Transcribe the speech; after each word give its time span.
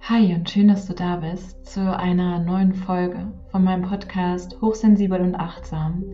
Hi 0.00 0.34
und 0.34 0.50
schön, 0.50 0.68
dass 0.68 0.86
du 0.86 0.94
da 0.94 1.16
bist 1.16 1.64
zu 1.64 1.80
einer 1.96 2.40
neuen 2.40 2.72
Folge 2.72 3.32
von 3.50 3.62
meinem 3.62 3.82
Podcast 3.82 4.60
Hochsensibel 4.60 5.20
und 5.20 5.36
Achtsam, 5.36 6.04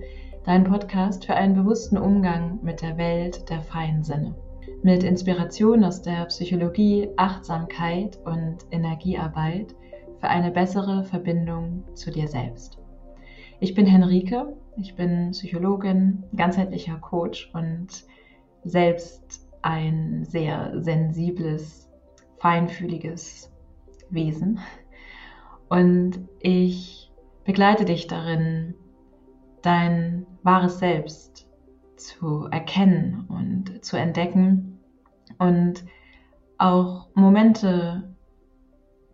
dein 0.44 0.64
Podcast 0.64 1.24
für 1.24 1.34
einen 1.34 1.54
bewussten 1.54 1.96
Umgang 1.96 2.58
mit 2.62 2.82
der 2.82 2.98
Welt 2.98 3.48
der 3.48 3.62
freien 3.62 4.02
Sinne. 4.02 4.34
Mit 4.82 5.02
Inspiration 5.02 5.82
aus 5.82 6.02
der 6.02 6.26
Psychologie, 6.26 7.08
Achtsamkeit 7.16 8.18
und 8.24 8.58
Energiearbeit 8.70 9.74
für 10.20 10.28
eine 10.28 10.50
bessere 10.50 11.04
Verbindung 11.04 11.84
zu 11.94 12.10
dir 12.10 12.28
selbst. 12.28 12.78
Ich 13.60 13.74
bin 13.74 13.86
Henrike, 13.86 14.56
ich 14.76 14.94
bin 14.94 15.30
Psychologin, 15.30 16.24
ganzheitlicher 16.36 16.98
Coach 16.98 17.50
und 17.54 18.04
selbst 18.64 19.48
ein 19.62 20.24
sehr 20.24 20.72
sensibles, 20.82 21.85
feinfühliges 22.38 23.52
Wesen. 24.10 24.60
Und 25.68 26.20
ich 26.40 27.10
begleite 27.44 27.84
dich 27.84 28.06
darin, 28.06 28.74
dein 29.62 30.26
wahres 30.42 30.78
Selbst 30.78 31.48
zu 31.96 32.46
erkennen 32.50 33.24
und 33.28 33.84
zu 33.84 33.96
entdecken 33.96 34.78
und 35.38 35.84
auch 36.58 37.08
Momente, 37.14 38.14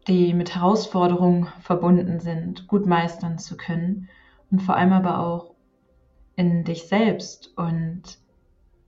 die 0.09 0.35
mit 0.35 0.55
Herausforderungen 0.55 1.49
verbunden 1.61 2.21
sind, 2.21 2.67
gut 2.67 2.87
meistern 2.87 3.39
zu 3.39 3.57
können 3.57 4.09
und 4.51 4.61
vor 4.61 4.77
allem 4.77 4.93
aber 4.93 5.21
auch 5.21 5.55
in 6.37 6.65
dich 6.65 6.85
selbst 6.85 7.57
und 7.57 8.19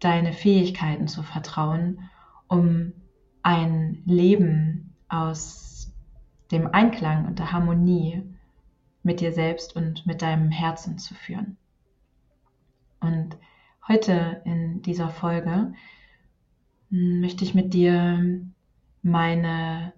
deine 0.01 0.32
Fähigkeiten 0.32 1.09
zu 1.09 1.23
vertrauen, 1.23 2.10
um 2.48 2.93
ein 3.44 4.02
Leben 4.06 4.94
aus 5.08 5.92
dem 6.50 6.66
Einklang 6.66 7.26
und 7.26 7.38
der 7.38 7.52
Harmonie 7.52 8.23
mit 9.02 9.20
dir 9.20 9.32
selbst 9.32 9.76
und 9.76 10.06
mit 10.06 10.23
deinem 10.23 10.51
Herzen 10.51 10.98
zu 10.98 11.14
führen. 11.14 11.59
Und 13.01 13.36
heute 13.86 14.40
in 14.46 14.80
dieser 14.80 15.10
Folge 15.10 15.74
hm, 16.90 17.20
möchte 17.20 17.45
ich 17.45 17.54
mit 17.54 17.74
dir 17.74 18.42
meine 19.02 19.92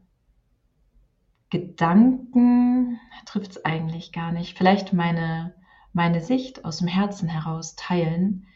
Gedanken, 1.51 2.99
trifft 3.27 3.53
es 3.53 3.65
eigentlich 3.65 4.11
gar 4.11 4.33
nicht, 4.33 4.59
vielleicht 4.59 4.93
meine, 4.93 5.55
meine 5.93 6.21
Sicht 6.21 6.65
aus 6.65 6.79
dem 6.79 6.89
Herzen 6.89 7.29
heraus 7.29 7.77
teilen, 7.77 8.49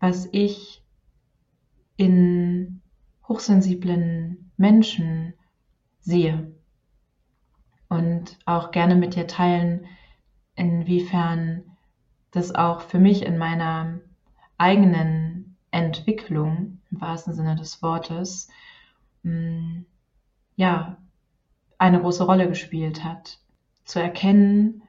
was 0.00 0.28
ich 0.32 0.84
in 1.96 2.82
hochsensiblen 3.28 4.50
Menschen 4.56 5.34
sehe. 6.00 6.52
Und 7.88 8.38
auch 8.44 8.70
gerne 8.70 8.96
mit 8.96 9.14
dir 9.14 9.26
teilen, 9.26 9.86
inwiefern 10.56 11.64
das 12.30 12.54
auch 12.54 12.80
für 12.80 12.98
mich 12.98 13.22
in 13.22 13.38
meiner 13.38 14.00
eigenen 14.58 15.56
Entwicklung, 15.70 16.80
im 16.90 17.00
wahrsten 17.00 17.32
Sinne 17.32 17.56
des 17.56 17.82
Wortes, 17.82 18.48
mm, 19.22 19.80
ja, 20.56 20.96
eine 21.78 22.00
große 22.00 22.24
Rolle 22.24 22.48
gespielt 22.48 23.04
hat. 23.04 23.38
Zu 23.84 24.00
erkennen, 24.00 24.82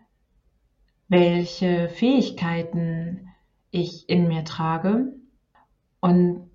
welche 1.07 1.89
Fähigkeiten 1.89 3.29
ich 3.71 4.09
in 4.09 4.27
mir 4.27 4.43
trage 4.43 5.13
und 5.99 6.49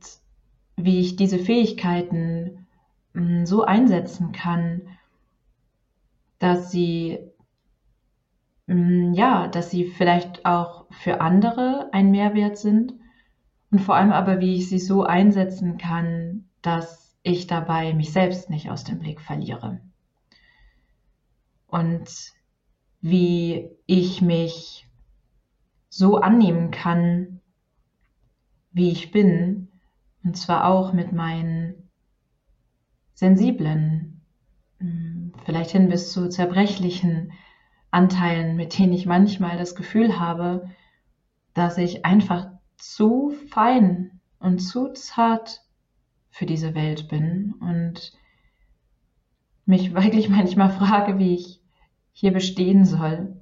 wie 0.76 1.00
ich 1.00 1.16
diese 1.16 1.38
Fähigkeiten 1.38 2.64
Mm, 3.14 3.44
so 3.46 3.64
einsetzen 3.64 4.32
kann, 4.32 4.82
dass 6.38 6.70
sie 6.70 7.18
mm, 8.66 9.12
ja, 9.14 9.48
dass 9.48 9.70
sie 9.70 9.86
vielleicht 9.86 10.44
auch 10.44 10.86
für 10.90 11.20
andere 11.20 11.88
ein 11.92 12.10
Mehrwert 12.10 12.58
sind 12.58 12.94
und 13.70 13.80
vor 13.80 13.96
allem 13.96 14.12
aber, 14.12 14.40
wie 14.40 14.56
ich 14.56 14.68
sie 14.68 14.80
so 14.80 15.04
einsetzen 15.04 15.78
kann, 15.78 16.46
dass 16.62 17.16
ich 17.22 17.46
dabei 17.46 17.94
mich 17.94 18.12
selbst 18.12 18.50
nicht 18.50 18.70
aus 18.70 18.84
dem 18.84 18.98
Blick 18.98 19.20
verliere. 19.20 19.80
Und 21.68 22.32
wie 23.00 23.70
ich 23.86 24.22
mich 24.22 24.88
so 25.88 26.18
annehmen 26.18 26.70
kann, 26.70 27.40
wie 28.72 28.90
ich 28.90 29.10
bin, 29.12 29.63
und 30.24 30.36
zwar 30.36 30.66
auch 30.66 30.92
mit 30.92 31.12
meinen 31.12 31.90
sensiblen, 33.14 34.22
hm, 34.78 35.32
vielleicht 35.44 35.70
hin 35.70 35.88
bis 35.88 36.12
zu 36.12 36.28
zerbrechlichen 36.28 37.32
Anteilen, 37.90 38.56
mit 38.56 38.78
denen 38.78 38.92
ich 38.92 39.06
manchmal 39.06 39.56
das 39.56 39.74
Gefühl 39.74 40.18
habe, 40.18 40.68
dass 41.52 41.78
ich 41.78 42.04
einfach 42.04 42.48
zu 42.76 43.32
fein 43.48 44.20
und 44.40 44.58
zu 44.58 44.92
zart 44.92 45.62
für 46.30 46.46
diese 46.46 46.74
Welt 46.74 47.08
bin 47.08 47.54
und 47.60 48.12
mich 49.66 49.94
wirklich 49.94 50.28
manchmal 50.28 50.70
frage, 50.70 51.18
wie 51.18 51.34
ich 51.34 51.60
hier 52.12 52.32
bestehen 52.32 52.84
soll 52.84 53.36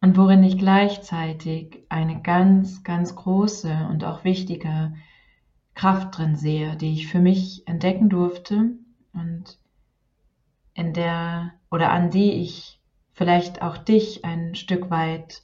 und 0.00 0.16
worin 0.16 0.42
ich 0.42 0.58
gleichzeitig 0.58 1.84
eine 1.88 2.20
ganz, 2.22 2.82
ganz 2.82 3.14
große 3.14 3.88
und 3.90 4.04
auch 4.04 4.24
wichtige 4.24 4.94
Kraft 5.80 6.18
drin 6.18 6.36
sehe, 6.36 6.76
die 6.76 6.92
ich 6.92 7.08
für 7.08 7.20
mich 7.20 7.66
entdecken 7.66 8.10
durfte 8.10 8.72
und 9.14 9.58
in 10.74 10.92
der 10.92 11.54
oder 11.70 11.90
an 11.90 12.10
die 12.10 12.32
ich 12.32 12.78
vielleicht 13.14 13.62
auch 13.62 13.78
dich 13.78 14.22
ein 14.22 14.54
Stück 14.54 14.90
weit 14.90 15.42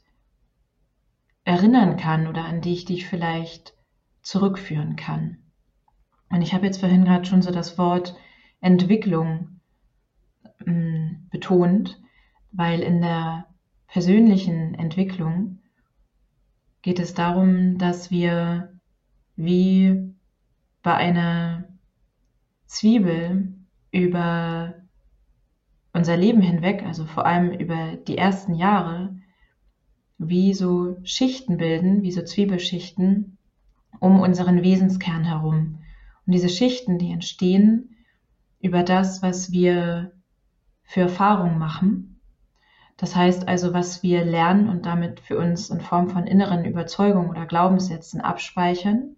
erinnern 1.45 1.97
kann 1.97 2.27
oder 2.27 2.45
an 2.45 2.61
die 2.61 2.75
ich 2.75 2.85
dich 2.85 3.07
vielleicht 3.07 3.73
zurückführen 4.21 4.95
kann. 4.97 5.39
Und 6.29 6.43
ich 6.43 6.53
habe 6.53 6.67
jetzt 6.67 6.81
vorhin 6.81 7.07
gerade 7.07 7.25
schon 7.25 7.41
so 7.41 7.51
das 7.51 7.79
Wort 7.79 8.15
Entwicklung 8.61 9.61
mh, 10.67 10.71
mm, 10.71 11.29
betont, 11.31 11.99
weil 12.53 12.81
in 12.81 13.01
der 13.01 13.47
persönlichen 13.87 14.75
Entwicklung 14.75 15.61
geht 16.83 16.99
es 16.99 17.15
darum, 17.15 17.79
dass 17.79 18.11
wir 18.11 18.79
wie 19.37 20.06
bei 20.87 20.95
einer 20.95 21.65
Zwiebel 22.67 23.53
über 23.91 24.75
unser 25.93 26.17
Leben 26.17 26.41
hinweg, 26.41 26.85
also 26.87 27.07
vor 27.07 27.27
allem 27.27 27.51
über 27.51 27.97
die 27.97 28.17
ersten 28.17 28.55
Jahre, 28.55 29.17
wie 30.17 30.55
so 30.55 30.97
Schichten 31.03 31.57
bilden, 31.57 32.05
wie 32.05 32.13
so 32.13 32.23
Zwiebelschichten 32.23 33.37
um 33.99 34.21
unseren 34.21 34.63
Wesenskern 34.63 35.25
herum. 35.25 35.81
Und 36.25 36.33
diese 36.33 36.49
Schichten, 36.49 36.99
die 36.99 37.11
entstehen 37.11 37.97
über 38.61 38.85
das, 38.85 39.23
was 39.23 39.51
wir 39.51 40.13
für 40.85 41.01
Erfahrungen 41.01 41.59
machen. 41.59 42.21
Das 42.97 43.17
heißt 43.17 43.49
also, 43.49 43.75
was 43.75 44.05
wir 44.05 44.25
lernen 44.25 44.69
und 44.69 44.87
damit 44.87 45.19
für 45.19 45.37
uns 45.37 45.69
in 45.69 45.81
Form 45.81 46.11
von 46.11 46.29
inneren 46.29 46.65
Überzeugungen 46.65 47.31
oder 47.31 47.45
Glaubenssätzen 47.45 48.21
abspeichern, 48.21 49.17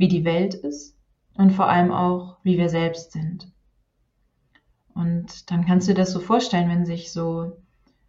wie 0.00 0.08
die 0.08 0.24
Welt 0.24 0.54
ist 0.54 0.96
und 1.36 1.50
vor 1.50 1.68
allem 1.68 1.92
auch, 1.92 2.38
wie 2.42 2.56
wir 2.56 2.70
selbst 2.70 3.12
sind. 3.12 3.52
Und 4.94 5.50
dann 5.50 5.66
kannst 5.66 5.86
du 5.86 5.92
dir 5.92 6.00
das 6.00 6.12
so 6.12 6.20
vorstellen, 6.20 6.70
wenn 6.70 6.86
sich 6.86 7.12
so 7.12 7.58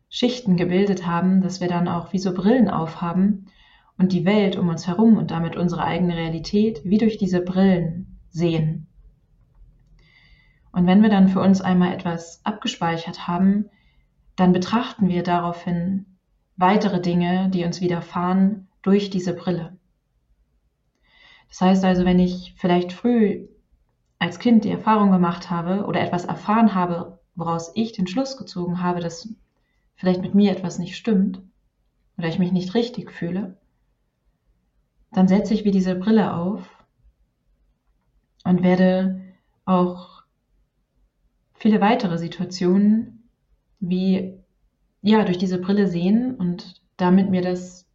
Schichten 0.07 0.55
gebildet 0.55 1.05
haben, 1.05 1.41
dass 1.41 1.59
wir 1.59 1.67
dann 1.67 1.89
auch 1.89 2.13
wie 2.13 2.17
so 2.17 2.33
Brillen 2.33 2.69
aufhaben 2.69 3.47
und 3.97 4.13
die 4.13 4.23
Welt 4.23 4.55
um 4.55 4.69
uns 4.69 4.87
herum 4.87 5.17
und 5.17 5.31
damit 5.31 5.57
unsere 5.57 5.83
eigene 5.83 6.15
Realität 6.15 6.79
wie 6.85 6.97
durch 6.97 7.17
diese 7.17 7.41
Brillen 7.41 8.21
sehen. 8.29 8.87
Und 10.71 10.87
wenn 10.87 11.01
wir 11.01 11.09
dann 11.09 11.27
für 11.27 11.41
uns 11.41 11.59
einmal 11.59 11.93
etwas 11.93 12.39
abgespeichert 12.45 13.27
haben, 13.27 13.69
dann 14.37 14.53
betrachten 14.53 15.09
wir 15.09 15.23
daraufhin 15.23 16.05
weitere 16.55 17.01
Dinge, 17.01 17.49
die 17.49 17.65
uns 17.65 17.81
widerfahren, 17.81 18.69
durch 18.81 19.09
diese 19.09 19.33
Brille. 19.33 19.77
Das 21.51 21.59
heißt 21.59 21.83
also, 21.83 22.05
wenn 22.05 22.17
ich 22.17 22.53
vielleicht 22.55 22.93
früh 22.93 23.45
als 24.19 24.39
Kind 24.39 24.63
die 24.63 24.71
Erfahrung 24.71 25.11
gemacht 25.11 25.49
habe 25.49 25.85
oder 25.85 25.99
etwas 25.99 26.23
erfahren 26.23 26.73
habe, 26.73 27.19
woraus 27.35 27.71
ich 27.75 27.91
den 27.91 28.07
Schluss 28.07 28.37
gezogen 28.37 28.81
habe, 28.81 29.01
dass 29.01 29.27
vielleicht 29.95 30.21
mit 30.21 30.33
mir 30.33 30.51
etwas 30.51 30.79
nicht 30.79 30.95
stimmt 30.95 31.41
oder 32.17 32.29
ich 32.29 32.39
mich 32.39 32.53
nicht 32.53 32.73
richtig 32.73 33.11
fühle, 33.11 33.57
dann 35.11 35.27
setze 35.27 35.53
ich 35.53 35.65
wie 35.65 35.71
diese 35.71 35.95
Brille 35.95 36.33
auf 36.33 36.61
und 38.45 38.63
werde 38.63 39.21
auch 39.65 40.23
viele 41.53 41.81
weitere 41.81 42.17
Situationen 42.17 43.29
wie 43.81 44.39
ja 45.01 45.25
durch 45.25 45.37
diese 45.37 45.59
Brille 45.59 45.87
sehen 45.87 46.33
und 46.35 46.81
damit 46.95 47.29
mir 47.29 47.41
das 47.41 47.85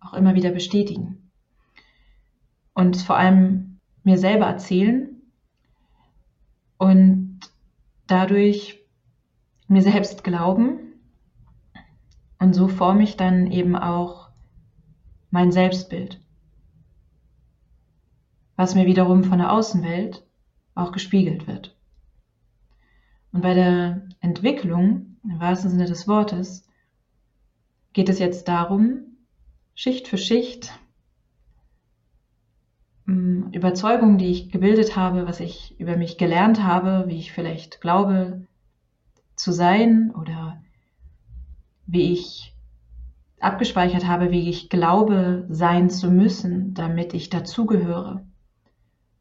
auch 0.00 0.14
immer 0.14 0.34
wieder 0.34 0.50
bestätigen 0.50 1.25
und 2.76 2.98
vor 2.98 3.16
allem 3.16 3.80
mir 4.04 4.18
selber 4.18 4.44
erzählen 4.44 5.22
und 6.76 7.40
dadurch 8.06 8.84
mir 9.66 9.80
selbst 9.80 10.22
glauben 10.22 10.92
und 12.38 12.52
so 12.52 12.68
forme 12.68 13.02
ich 13.02 13.16
dann 13.16 13.50
eben 13.50 13.76
auch 13.76 14.28
mein 15.30 15.52
Selbstbild, 15.52 16.20
was 18.56 18.74
mir 18.74 18.84
wiederum 18.84 19.24
von 19.24 19.38
der 19.38 19.52
Außenwelt 19.52 20.26
auch 20.74 20.92
gespiegelt 20.92 21.46
wird. 21.46 21.74
Und 23.32 23.40
bei 23.40 23.54
der 23.54 24.06
Entwicklung, 24.20 25.16
im 25.24 25.40
wahrsten 25.40 25.70
Sinne 25.70 25.86
des 25.86 26.06
Wortes, 26.06 26.68
geht 27.94 28.10
es 28.10 28.18
jetzt 28.18 28.48
darum, 28.48 29.16
Schicht 29.74 30.08
für 30.08 30.18
Schicht 30.18 30.78
Überzeugungen, 33.06 34.18
die 34.18 34.30
ich 34.30 34.50
gebildet 34.50 34.96
habe, 34.96 35.26
was 35.26 35.38
ich 35.38 35.78
über 35.78 35.96
mich 35.96 36.18
gelernt 36.18 36.62
habe, 36.62 37.04
wie 37.06 37.18
ich 37.18 37.32
vielleicht 37.32 37.80
glaube 37.80 38.46
zu 39.36 39.52
sein 39.52 40.12
oder 40.14 40.60
wie 41.86 42.12
ich 42.12 42.52
abgespeichert 43.38 44.06
habe, 44.06 44.32
wie 44.32 44.50
ich 44.50 44.70
glaube 44.70 45.46
sein 45.48 45.88
zu 45.88 46.10
müssen, 46.10 46.74
damit 46.74 47.14
ich 47.14 47.30
dazugehöre, 47.30 48.24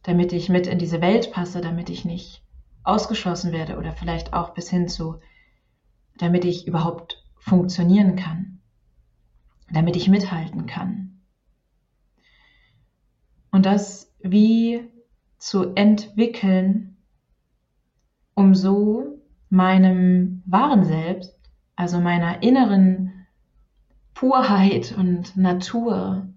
damit 0.01 0.33
ich 0.33 0.49
mit 0.49 0.65
in 0.65 0.79
diese 0.79 1.01
Welt 1.01 1.31
passe, 1.31 1.61
damit 1.61 1.91
ich 1.91 2.05
nicht 2.05 2.41
ausgeschlossen 2.83 3.51
werde 3.51 3.77
oder 3.77 3.91
vielleicht 3.91 4.33
auch 4.33 4.53
bis 4.55 4.69
hin 4.69 4.87
zu, 4.87 5.19
damit 6.17 6.43
ich 6.43 6.65
überhaupt 6.65 7.23
funktionieren 7.37 8.15
kann, 8.15 8.61
damit 9.69 9.95
ich 9.95 10.09
mithalten 10.09 10.65
kann. 10.65 11.04
Und 13.55 13.65
das 13.65 14.13
wie 14.19 14.81
zu 15.37 15.73
entwickeln, 15.75 16.97
um 18.33 18.53
so 18.53 19.21
meinem 19.49 20.43
wahren 20.45 20.83
Selbst, 20.83 21.39
also 21.77 22.01
meiner 22.01 22.43
inneren 22.43 23.13
Purheit 24.13 24.93
und 24.97 25.37
Natur, 25.37 26.27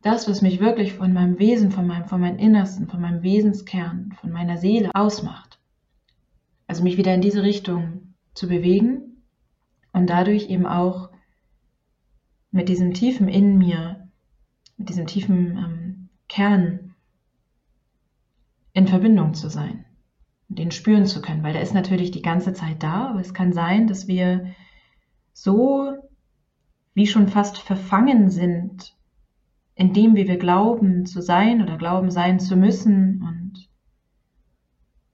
das, 0.00 0.30
was 0.30 0.40
mich 0.40 0.60
wirklich 0.60 0.94
von 0.94 1.12
meinem 1.12 1.38
Wesen, 1.38 1.72
von 1.72 1.86
meinem, 1.86 2.06
von 2.06 2.22
meinem 2.22 2.38
Innersten, 2.38 2.88
von 2.88 3.02
meinem 3.02 3.22
Wesenskern, 3.22 4.16
von 4.18 4.32
meiner 4.32 4.56
Seele 4.56 4.94
ausmacht. 4.94 5.58
Also 6.66 6.82
mich 6.82 6.96
wieder 6.96 7.12
in 7.12 7.20
diese 7.20 7.42
Richtung 7.42 8.14
zu 8.32 8.48
bewegen 8.48 9.22
und 9.92 10.08
dadurch 10.08 10.48
eben 10.48 10.64
auch 10.64 11.10
mit 12.50 12.70
diesem 12.70 12.94
tiefen 12.94 13.28
in 13.28 13.58
mir, 13.58 14.08
mit 14.78 14.88
diesem 14.88 15.06
tiefen 15.06 15.58
ähm, 15.58 15.79
Kern 16.30 16.94
in 18.72 18.86
Verbindung 18.86 19.34
zu 19.34 19.50
sein 19.50 19.84
den 20.50 20.72
spüren 20.72 21.06
zu 21.06 21.22
können, 21.22 21.44
weil 21.44 21.52
der 21.52 21.62
ist 21.62 21.74
natürlich 21.74 22.10
die 22.10 22.22
ganze 22.22 22.52
Zeit 22.52 22.82
da, 22.82 23.10
aber 23.10 23.20
es 23.20 23.34
kann 23.34 23.52
sein, 23.52 23.86
dass 23.86 24.08
wir 24.08 24.52
so 25.32 25.96
wie 26.92 27.06
schon 27.06 27.28
fast 27.28 27.58
verfangen 27.58 28.30
sind 28.30 28.96
in 29.76 29.92
dem, 29.92 30.16
wie 30.16 30.26
wir 30.26 30.38
glauben 30.38 31.06
zu 31.06 31.22
sein 31.22 31.62
oder 31.62 31.78
glauben 31.78 32.10
sein 32.10 32.40
zu 32.40 32.56
müssen 32.56 33.22
und 33.22 33.68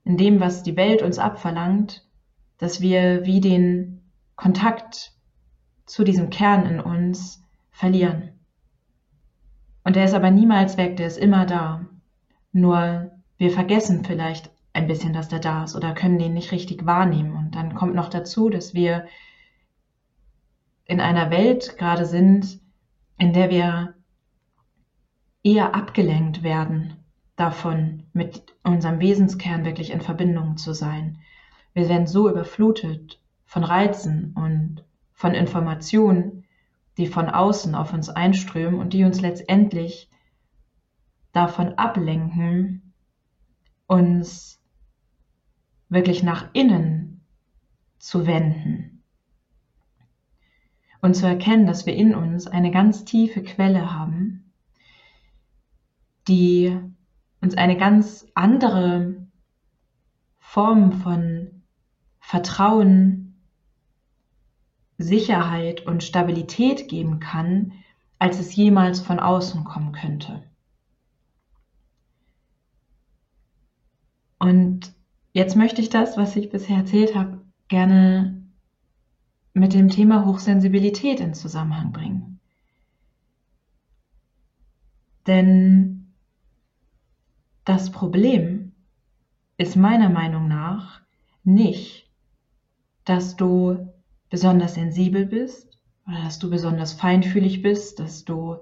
in 0.05 0.17
dem, 0.17 0.41
was 0.41 0.63
die 0.63 0.77
Welt 0.77 1.03
uns 1.03 1.19
abverlangt, 1.19 2.09
dass 2.57 2.81
wir 2.81 3.27
wie 3.27 3.41
den 3.41 4.01
Kontakt 4.37 5.13
zu 5.85 6.03
diesem 6.03 6.31
Kern 6.31 6.65
in 6.65 6.81
uns 6.81 7.45
verlieren. 7.71 8.36
Und 9.87 9.95
der 9.95 10.05
ist 10.05 10.15
aber 10.15 10.33
niemals 10.33 10.77
weg, 10.79 10.97
der 10.97 11.07
ist 11.07 11.17
immer 11.17 11.47
da. 11.47 11.87
Nur 12.51 13.13
wir 13.39 13.53
vergessen 13.53 14.05
vielleicht 14.05 14.51
ein 14.73 14.89
bisschen, 14.89 15.13
dass 15.13 15.29
der 15.29 15.39
da 15.39 15.63
ist 15.63 15.77
oder 15.77 15.95
können 15.95 16.19
den 16.19 16.35
nicht 16.35 16.51
richtig 16.51 16.87
wahrnehmen. 16.87 17.37
Und 17.37 17.55
dann 17.55 17.77
kommt 17.77 17.95
noch 17.95 18.09
dazu, 18.09 18.49
dass 18.49 18.75
wir 18.75 19.07
in 20.87 21.01
einer 21.01 21.31
Welt 21.31 21.79
gerade 21.79 22.05
sind, 22.05 22.59
in 23.17 23.33
der 23.33 23.49
wir 23.49 23.95
eher 25.45 25.77
abgelenkt 25.77 26.43
werden 26.43 26.97
davon, 27.37 28.09
mit 28.13 28.43
unserem 28.65 28.99
Wesenskern 28.99 29.65
wirklich 29.65 29.93
in 29.93 30.01
Verbindung 30.01 30.57
zu 30.57 30.73
sein. 30.73 31.19
Wir 31.75 31.89
werden 31.89 32.09
so 32.09 32.29
überflutet 32.29 33.21
von 33.45 33.63
Reizen 33.63 34.35
und 34.35 34.85
von 35.13 35.33
Informationen, 35.33 36.36
die 36.97 37.07
von 37.07 37.29
außen 37.29 37.75
auf 37.75 37.93
uns 37.93 38.09
einströmen 38.09 38.81
und 38.81 38.93
die 38.93 39.05
uns 39.05 39.21
letztendlich 39.21 40.11
davon 41.33 41.75
ablenken, 41.75 42.95
uns 43.87 44.61
wirklich 45.89 46.23
nach 46.23 46.49
innen 46.55 47.21
zu 47.99 48.27
wenden 48.27 49.03
und 51.01 51.15
zu 51.15 51.27
erkennen, 51.27 51.67
dass 51.67 51.87
wir 51.87 51.95
in 51.95 52.15
uns 52.15 52.47
eine 52.47 52.71
ganz 52.71 53.05
tiefe 53.05 53.43
Quelle 53.43 53.93
haben, 53.93 54.53
die 56.27 56.77
uns 57.41 57.57
eine 57.57 57.77
ganz 57.77 58.27
andere 58.35 59.27
Form 60.39 60.93
von 60.93 61.63
Vertrauen, 62.19 63.26
Sicherheit 64.99 65.87
und 65.87 66.03
Stabilität 66.03 66.89
geben 66.89 67.21
kann, 67.21 67.73
als 68.19 68.39
es 68.39 68.55
jemals 68.55 69.01
von 69.01 69.19
außen 69.19 69.65
kommen 69.65 69.93
könnte. 69.93 70.43
Und 74.39 74.97
Jetzt 75.37 75.55
möchte 75.55 75.83
ich 75.83 75.91
das, 75.91 76.17
was 76.17 76.35
ich 76.35 76.49
bisher 76.49 76.79
erzählt 76.79 77.15
habe, 77.15 77.45
gerne 77.69 78.43
mit 79.53 79.75
dem 79.75 79.91
Thema 79.91 80.25
Hochsensibilität 80.25 81.21
in 81.21 81.35
Zusammenhang 81.35 81.93
bringen. 81.93 82.41
Denn 85.27 86.15
das 87.67 87.91
Problem 87.91 88.73
ist 89.59 89.77
meiner 89.77 90.09
Meinung 90.09 90.49
nach 90.49 91.03
nicht, 91.45 92.11
dass 93.05 93.37
du 93.37 93.86
besonders 94.31 94.75
sensibel 94.75 95.27
bist 95.27 95.79
oder 96.07 96.23
dass 96.23 96.39
du 96.39 96.51
besonders 96.51 96.93
feinfühlig 96.93 97.63
bist, 97.63 97.99
dass 97.99 98.25
du 98.25 98.59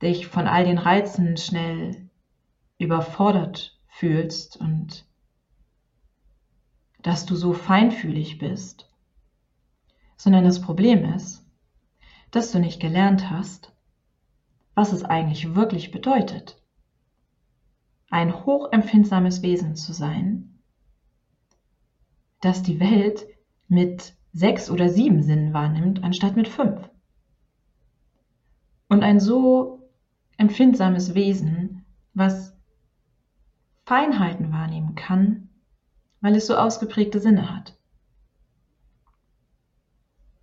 dich 0.00 0.26
von 0.26 0.46
all 0.46 0.64
den 0.64 0.78
Reizen 0.78 1.36
schnell 1.36 2.10
überfordert 2.78 3.78
fühlst 3.88 4.56
und 4.56 5.06
dass 7.02 7.26
du 7.26 7.36
so 7.36 7.52
feinfühlig 7.52 8.38
bist, 8.38 8.88
sondern 10.16 10.44
das 10.44 10.60
Problem 10.60 11.04
ist, 11.14 11.44
dass 12.30 12.52
du 12.52 12.58
nicht 12.58 12.80
gelernt 12.80 13.30
hast, 13.30 13.72
was 14.74 14.92
es 14.92 15.04
eigentlich 15.04 15.54
wirklich 15.54 15.90
bedeutet, 15.90 16.60
ein 18.10 18.44
hochempfindsames 18.44 19.42
Wesen 19.42 19.74
zu 19.74 19.92
sein, 19.92 20.58
das 22.40 22.62
die 22.62 22.80
Welt 22.80 23.26
mit 23.72 24.14
sechs 24.32 24.70
oder 24.70 24.88
sieben 24.88 25.22
Sinnen 25.22 25.52
wahrnimmt, 25.52 26.04
anstatt 26.04 26.36
mit 26.36 26.46
fünf. 26.46 26.88
Und 28.88 29.02
ein 29.02 29.18
so 29.18 29.90
empfindsames 30.36 31.14
Wesen, 31.14 31.84
was 32.14 32.54
Feinheiten 33.84 34.52
wahrnehmen 34.52 34.94
kann, 34.94 35.48
weil 36.20 36.36
es 36.36 36.46
so 36.46 36.56
ausgeprägte 36.56 37.18
Sinne 37.18 37.54
hat. 37.54 37.76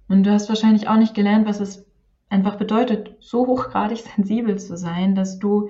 Und 0.07 0.24
du 0.24 0.31
hast 0.31 0.50
wahrscheinlich 0.50 0.88
auch 0.88 0.98
nicht 0.98 1.13
gelernt, 1.13 1.45
was 1.48 1.59
es 1.59 1.86
einfach 2.29 2.57
bedeutet, 2.57 3.15
so 3.19 3.45
hochgradig 3.45 4.00
sensibel 4.15 4.57
zu 4.57 4.75
sein, 4.75 5.13
dass 5.13 5.38
du 5.38 5.69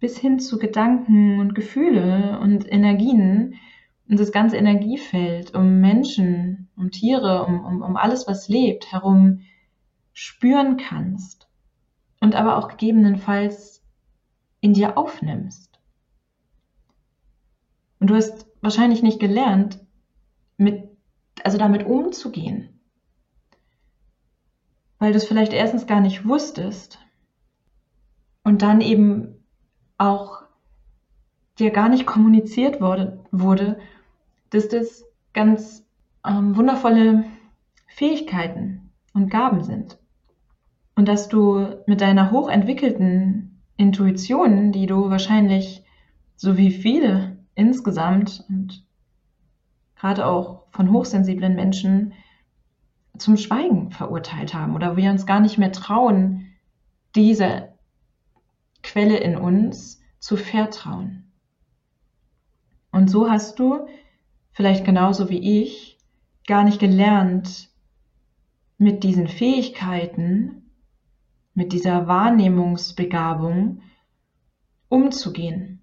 bis 0.00 0.16
hin 0.16 0.38
zu 0.38 0.58
Gedanken 0.58 1.40
und 1.40 1.54
Gefühle 1.54 2.38
und 2.40 2.70
Energien 2.70 3.56
und 4.08 4.18
das 4.18 4.32
ganze 4.32 4.56
Energiefeld 4.56 5.54
um 5.54 5.80
Menschen, 5.80 6.67
um 6.78 6.90
Tiere, 6.90 7.44
um, 7.44 7.64
um, 7.64 7.82
um 7.82 7.96
alles, 7.96 8.26
was 8.26 8.48
lebt, 8.48 8.92
herum 8.92 9.42
spüren 10.12 10.76
kannst 10.76 11.48
und 12.20 12.34
aber 12.34 12.56
auch 12.56 12.68
gegebenenfalls 12.68 13.82
in 14.60 14.74
dir 14.74 14.96
aufnimmst. 14.96 15.78
Und 18.00 18.10
du 18.10 18.14
hast 18.14 18.46
wahrscheinlich 18.60 19.02
nicht 19.02 19.20
gelernt, 19.20 19.80
mit, 20.56 20.88
also 21.44 21.58
damit 21.58 21.86
umzugehen. 21.86 22.80
Weil 24.98 25.12
du 25.12 25.18
es 25.18 25.26
vielleicht 25.26 25.52
erstens 25.52 25.86
gar 25.86 26.00
nicht 26.00 26.26
wusstest 26.26 26.98
und 28.42 28.62
dann 28.62 28.80
eben 28.80 29.44
auch 29.96 30.42
dir 31.58 31.70
gar 31.70 31.88
nicht 31.88 32.06
kommuniziert 32.06 32.80
wurde, 32.80 33.24
wurde 33.30 33.78
dass 34.50 34.68
das 34.68 35.04
ganz 35.32 35.84
ähm, 36.26 36.56
wundervolle 36.56 37.24
Fähigkeiten 37.86 38.90
und 39.14 39.30
Gaben 39.30 39.62
sind. 39.62 39.98
Und 40.94 41.06
dass 41.06 41.28
du 41.28 41.76
mit 41.86 42.00
deiner 42.00 42.30
hochentwickelten 42.30 43.62
Intuition, 43.76 44.72
die 44.72 44.86
du 44.86 45.10
wahrscheinlich 45.10 45.84
so 46.36 46.56
wie 46.56 46.70
viele 46.70 47.38
insgesamt 47.54 48.44
und 48.48 48.84
gerade 49.96 50.26
auch 50.26 50.64
von 50.70 50.92
hochsensiblen 50.92 51.54
Menschen, 51.54 52.12
zum 53.16 53.36
Schweigen 53.36 53.90
verurteilt 53.90 54.54
haben 54.54 54.74
oder 54.76 54.96
wir 54.96 55.10
uns 55.10 55.26
gar 55.26 55.40
nicht 55.40 55.58
mehr 55.58 55.72
trauen, 55.72 56.46
diese 57.16 57.68
Quelle 58.82 59.16
in 59.18 59.36
uns 59.36 60.00
zu 60.20 60.36
vertrauen. 60.36 61.32
Und 62.92 63.10
so 63.10 63.30
hast 63.30 63.58
du, 63.58 63.86
vielleicht 64.52 64.84
genauso 64.84 65.28
wie 65.28 65.62
ich, 65.62 65.97
gar 66.48 66.64
nicht 66.64 66.80
gelernt, 66.80 67.68
mit 68.78 69.04
diesen 69.04 69.28
Fähigkeiten, 69.28 70.70
mit 71.52 71.72
dieser 71.72 72.08
Wahrnehmungsbegabung 72.08 73.82
umzugehen. 74.88 75.82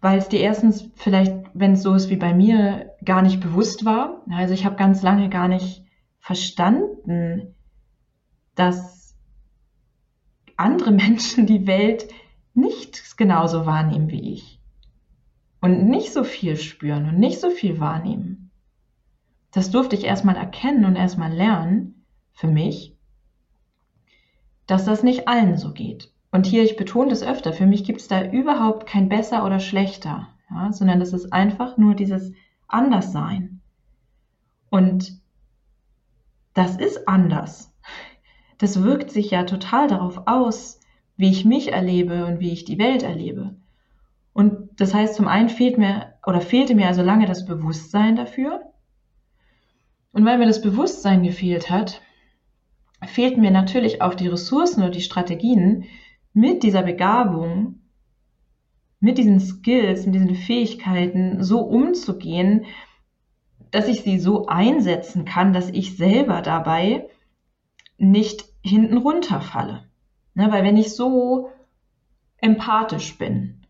Weil 0.00 0.18
es 0.18 0.28
dir 0.28 0.40
erstens 0.40 0.90
vielleicht, 0.94 1.34
wenn 1.54 1.72
es 1.72 1.82
so 1.82 1.94
ist 1.94 2.08
wie 2.08 2.16
bei 2.16 2.32
mir, 2.32 2.94
gar 3.04 3.22
nicht 3.22 3.40
bewusst 3.40 3.84
war. 3.84 4.22
Also 4.30 4.54
ich 4.54 4.64
habe 4.64 4.76
ganz 4.76 5.02
lange 5.02 5.28
gar 5.28 5.48
nicht 5.48 5.84
verstanden, 6.20 7.54
dass 8.54 9.16
andere 10.56 10.90
Menschen 10.92 11.46
die 11.46 11.66
Welt 11.66 12.08
nicht 12.54 13.16
genauso 13.16 13.66
wahrnehmen 13.66 14.08
wie 14.08 14.34
ich. 14.34 14.60
Und 15.60 15.88
nicht 15.88 16.12
so 16.12 16.22
viel 16.22 16.56
spüren 16.56 17.08
und 17.08 17.18
nicht 17.18 17.40
so 17.40 17.50
viel 17.50 17.80
wahrnehmen. 17.80 18.41
Das 19.52 19.70
durfte 19.70 19.96
ich 19.96 20.04
erstmal 20.04 20.36
erkennen 20.36 20.84
und 20.84 20.96
erstmal 20.96 21.32
lernen, 21.32 22.04
für 22.32 22.48
mich, 22.48 22.96
dass 24.66 24.84
das 24.84 25.02
nicht 25.02 25.28
allen 25.28 25.56
so 25.58 25.72
geht. 25.72 26.10
Und 26.30 26.46
hier, 26.46 26.62
ich 26.62 26.76
betone 26.76 27.10
das 27.10 27.22
öfter, 27.22 27.52
für 27.52 27.66
mich 27.66 27.84
gibt 27.84 28.00
es 28.00 28.08
da 28.08 28.24
überhaupt 28.24 28.86
kein 28.86 29.10
besser 29.10 29.44
oder 29.44 29.60
schlechter, 29.60 30.28
ja, 30.50 30.72
sondern 30.72 30.98
das 30.98 31.12
ist 31.12 31.32
einfach 31.32 31.76
nur 31.76 31.94
dieses 31.94 32.32
Anderssein. 32.68 33.60
Und 34.70 35.20
das 36.54 36.76
ist 36.76 37.06
anders. 37.06 37.74
Das 38.56 38.82
wirkt 38.82 39.10
sich 39.10 39.30
ja 39.30 39.44
total 39.44 39.88
darauf 39.88 40.22
aus, 40.26 40.80
wie 41.16 41.30
ich 41.30 41.44
mich 41.44 41.72
erlebe 41.72 42.24
und 42.24 42.40
wie 42.40 42.52
ich 42.52 42.64
die 42.64 42.78
Welt 42.78 43.02
erlebe. 43.02 43.54
Und 44.32 44.80
das 44.80 44.94
heißt, 44.94 45.14
zum 45.14 45.28
einen 45.28 45.50
fehlt 45.50 45.76
mir 45.76 46.14
oder 46.26 46.40
fehlte 46.40 46.74
mir 46.74 46.86
also 46.86 47.02
lange 47.02 47.26
das 47.26 47.44
Bewusstsein 47.44 48.16
dafür. 48.16 48.71
Und 50.12 50.26
weil 50.26 50.38
mir 50.38 50.46
das 50.46 50.60
Bewusstsein 50.60 51.22
gefehlt 51.22 51.70
hat, 51.70 52.02
fehlten 53.04 53.40
mir 53.40 53.50
natürlich 53.50 54.02
auch 54.02 54.14
die 54.14 54.28
Ressourcen 54.28 54.82
oder 54.82 54.90
die 54.90 55.00
Strategien, 55.00 55.84
mit 56.34 56.62
dieser 56.62 56.82
Begabung, 56.82 57.80
mit 59.00 59.18
diesen 59.18 59.40
Skills, 59.40 60.06
mit 60.06 60.14
diesen 60.14 60.34
Fähigkeiten 60.34 61.42
so 61.42 61.60
umzugehen, 61.60 62.66
dass 63.70 63.88
ich 63.88 64.02
sie 64.02 64.18
so 64.18 64.46
einsetzen 64.46 65.24
kann, 65.24 65.52
dass 65.52 65.70
ich 65.70 65.96
selber 65.96 66.42
dabei 66.42 67.08
nicht 67.98 68.44
hinten 68.62 68.98
runterfalle. 68.98 69.84
Ne, 70.34 70.50
weil 70.50 70.64
wenn 70.64 70.76
ich 70.76 70.94
so 70.94 71.50
empathisch 72.38 73.18
bin 73.18 73.66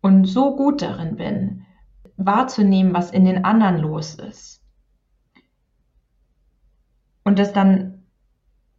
und 0.00 0.24
so 0.24 0.56
gut 0.56 0.82
darin 0.82 1.16
bin, 1.16 1.66
wahrzunehmen, 2.16 2.94
was 2.94 3.10
in 3.10 3.24
den 3.24 3.44
anderen 3.44 3.78
los 3.78 4.14
ist 4.14 4.59
und 7.30 7.38
das 7.38 7.52
dann 7.52 8.02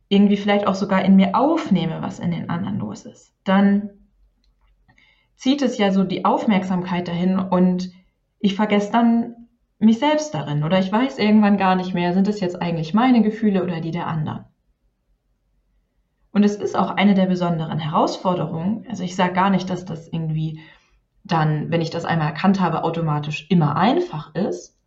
irgendwie 0.09 0.35
vielleicht 0.35 0.67
auch 0.67 0.75
sogar 0.75 1.05
in 1.05 1.15
mir 1.15 1.35
aufnehme, 1.35 2.01
was 2.01 2.19
in 2.19 2.31
den 2.31 2.49
anderen 2.49 2.79
los 2.79 3.05
ist, 3.05 3.33
dann 3.45 3.91
zieht 5.35 5.61
es 5.61 5.77
ja 5.77 5.93
so 5.93 6.03
die 6.03 6.25
Aufmerksamkeit 6.25 7.07
dahin 7.07 7.39
und 7.39 7.93
ich 8.39 8.55
vergesse 8.55 8.91
dann 8.91 9.47
mich 9.79 9.99
selbst 9.99 10.33
darin 10.33 10.65
oder 10.65 10.79
ich 10.79 10.91
weiß 10.91 11.17
irgendwann 11.17 11.55
gar 11.55 11.75
nicht 11.75 11.93
mehr, 11.93 12.11
sind 12.11 12.27
es 12.27 12.41
jetzt 12.41 12.61
eigentlich 12.61 12.93
meine 12.93 13.21
Gefühle 13.21 13.63
oder 13.63 13.79
die 13.79 13.91
der 13.91 14.07
anderen. 14.07 14.43
Und 16.33 16.43
es 16.43 16.57
ist 16.57 16.75
auch 16.75 16.89
eine 16.89 17.13
der 17.13 17.27
besonderen 17.27 17.79
Herausforderungen. 17.79 18.85
Also 18.89 19.03
ich 19.03 19.15
sage 19.15 19.31
gar 19.31 19.49
nicht, 19.49 19.69
dass 19.69 19.85
das 19.85 20.09
irgendwie 20.09 20.59
dann, 21.23 21.71
wenn 21.71 21.79
ich 21.79 21.89
das 21.89 22.03
einmal 22.03 22.27
erkannt 22.27 22.59
habe, 22.59 22.83
automatisch 22.83 23.47
immer 23.49 23.77
einfach 23.77 24.35
ist. 24.35 24.77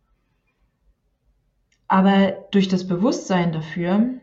Aber 1.87 2.47
durch 2.51 2.67
das 2.67 2.87
Bewusstsein 2.87 3.51
dafür 3.51 4.15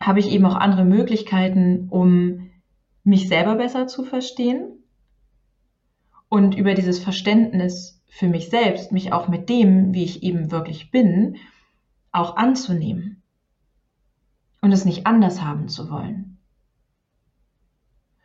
habe 0.00 0.20
ich 0.20 0.30
eben 0.30 0.46
auch 0.46 0.54
andere 0.54 0.84
Möglichkeiten, 0.84 1.88
um 1.90 2.50
mich 3.02 3.28
selber 3.28 3.56
besser 3.56 3.86
zu 3.86 4.04
verstehen 4.04 4.82
und 6.28 6.54
über 6.56 6.74
dieses 6.74 6.98
Verständnis 6.98 8.02
für 8.08 8.28
mich 8.28 8.48
selbst, 8.48 8.92
mich 8.92 9.12
auch 9.12 9.28
mit 9.28 9.48
dem, 9.48 9.94
wie 9.94 10.04
ich 10.04 10.22
eben 10.22 10.50
wirklich 10.50 10.90
bin, 10.90 11.36
auch 12.12 12.36
anzunehmen 12.36 13.22
und 14.60 14.72
es 14.72 14.84
nicht 14.84 15.06
anders 15.06 15.42
haben 15.42 15.68
zu 15.68 15.90
wollen, 15.90 16.38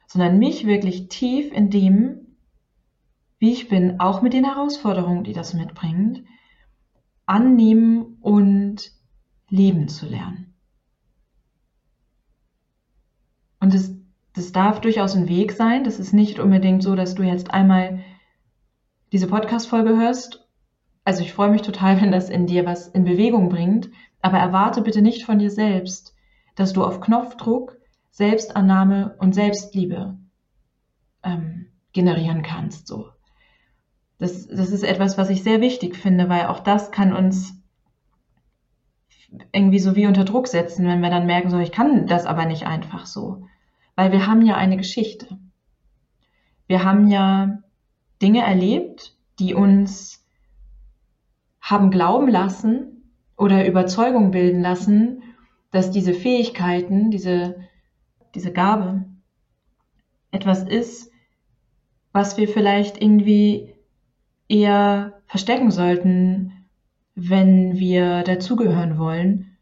sondern 0.07 0.39
mich 0.39 0.65
wirklich 0.65 1.09
tief 1.09 1.51
in 1.51 1.69
dem, 1.69 2.37
wie 3.37 3.51
ich 3.51 3.69
bin, 3.69 3.99
auch 3.99 4.21
mit 4.21 4.33
den 4.33 4.45
Herausforderungen, 4.45 5.23
die 5.23 5.33
das 5.33 5.53
mitbringt, 5.53 6.23
annehmen 7.25 8.10
und 8.21 8.91
leben 9.49 9.87
zu 9.87 10.05
lernen. 10.05 10.53
Und 13.59 13.73
das, 13.73 13.93
das 14.33 14.51
darf 14.51 14.81
durchaus 14.81 15.15
ein 15.15 15.27
Weg 15.27 15.51
sein. 15.51 15.83
Das 15.83 15.99
ist 15.99 16.13
nicht 16.13 16.39
unbedingt 16.39 16.81
so, 16.81 16.95
dass 16.95 17.15
du 17.15 17.23
jetzt 17.23 17.51
einmal 17.51 17.99
diese 19.11 19.27
Podcast-Folge 19.27 19.97
hörst. 19.97 20.47
Also 21.03 21.21
ich 21.21 21.33
freue 21.33 21.51
mich 21.51 21.61
total, 21.61 22.01
wenn 22.01 22.11
das 22.11 22.29
in 22.29 22.47
dir 22.47 22.65
was 22.65 22.87
in 22.87 23.03
Bewegung 23.03 23.49
bringt. 23.49 23.89
Aber 24.21 24.37
erwarte 24.37 24.81
bitte 24.81 25.01
nicht 25.01 25.25
von 25.25 25.39
dir 25.39 25.51
selbst, 25.51 26.15
dass 26.55 26.73
du 26.73 26.83
auf 26.83 27.01
Knopfdruck 27.01 27.77
Selbstannahme 28.11 29.15
und 29.19 29.33
Selbstliebe 29.33 30.17
ähm, 31.23 31.67
generieren 31.93 32.43
kannst. 32.43 32.87
So. 32.87 33.09
Das, 34.17 34.47
das 34.47 34.71
ist 34.71 34.83
etwas, 34.83 35.17
was 35.17 35.29
ich 35.29 35.43
sehr 35.43 35.61
wichtig 35.61 35.95
finde, 35.95 36.29
weil 36.29 36.47
auch 36.47 36.59
das 36.59 36.91
kann 36.91 37.13
uns 37.13 37.60
irgendwie 39.53 39.79
so 39.79 39.95
wie 39.95 40.07
unter 40.07 40.25
Druck 40.25 40.47
setzen, 40.47 40.85
wenn 40.88 41.01
wir 41.01 41.09
dann 41.09 41.25
merken, 41.25 41.50
so 41.50 41.59
ich 41.59 41.71
kann 41.71 42.07
das 42.07 42.25
aber 42.25 42.45
nicht 42.45 42.65
einfach 42.65 43.05
so. 43.05 43.47
Weil 43.95 44.11
wir 44.11 44.27
haben 44.27 44.45
ja 44.45 44.55
eine 44.55 44.77
Geschichte. 44.77 45.38
Wir 46.67 46.83
haben 46.83 47.07
ja 47.07 47.59
Dinge 48.21 48.41
erlebt, 48.41 49.15
die 49.39 49.53
uns 49.53 50.25
haben 51.59 51.91
glauben 51.91 52.27
lassen 52.27 53.11
oder 53.38 53.67
Überzeugung 53.67 54.31
bilden 54.31 54.61
lassen, 54.61 55.23
dass 55.71 55.91
diese 55.91 56.13
Fähigkeiten, 56.13 57.11
diese, 57.11 57.55
diese 58.35 58.51
Gabe 58.51 59.05
etwas 60.31 60.63
ist, 60.63 61.11
was 62.11 62.38
wir 62.38 62.47
vielleicht 62.47 63.01
irgendwie 63.01 63.73
eher 64.47 65.21
verstecken 65.27 65.71
sollten, 65.71 66.60
wenn 67.15 67.77
wir 67.77 68.23
dazugehören 68.23 68.97
wollen 68.97 69.57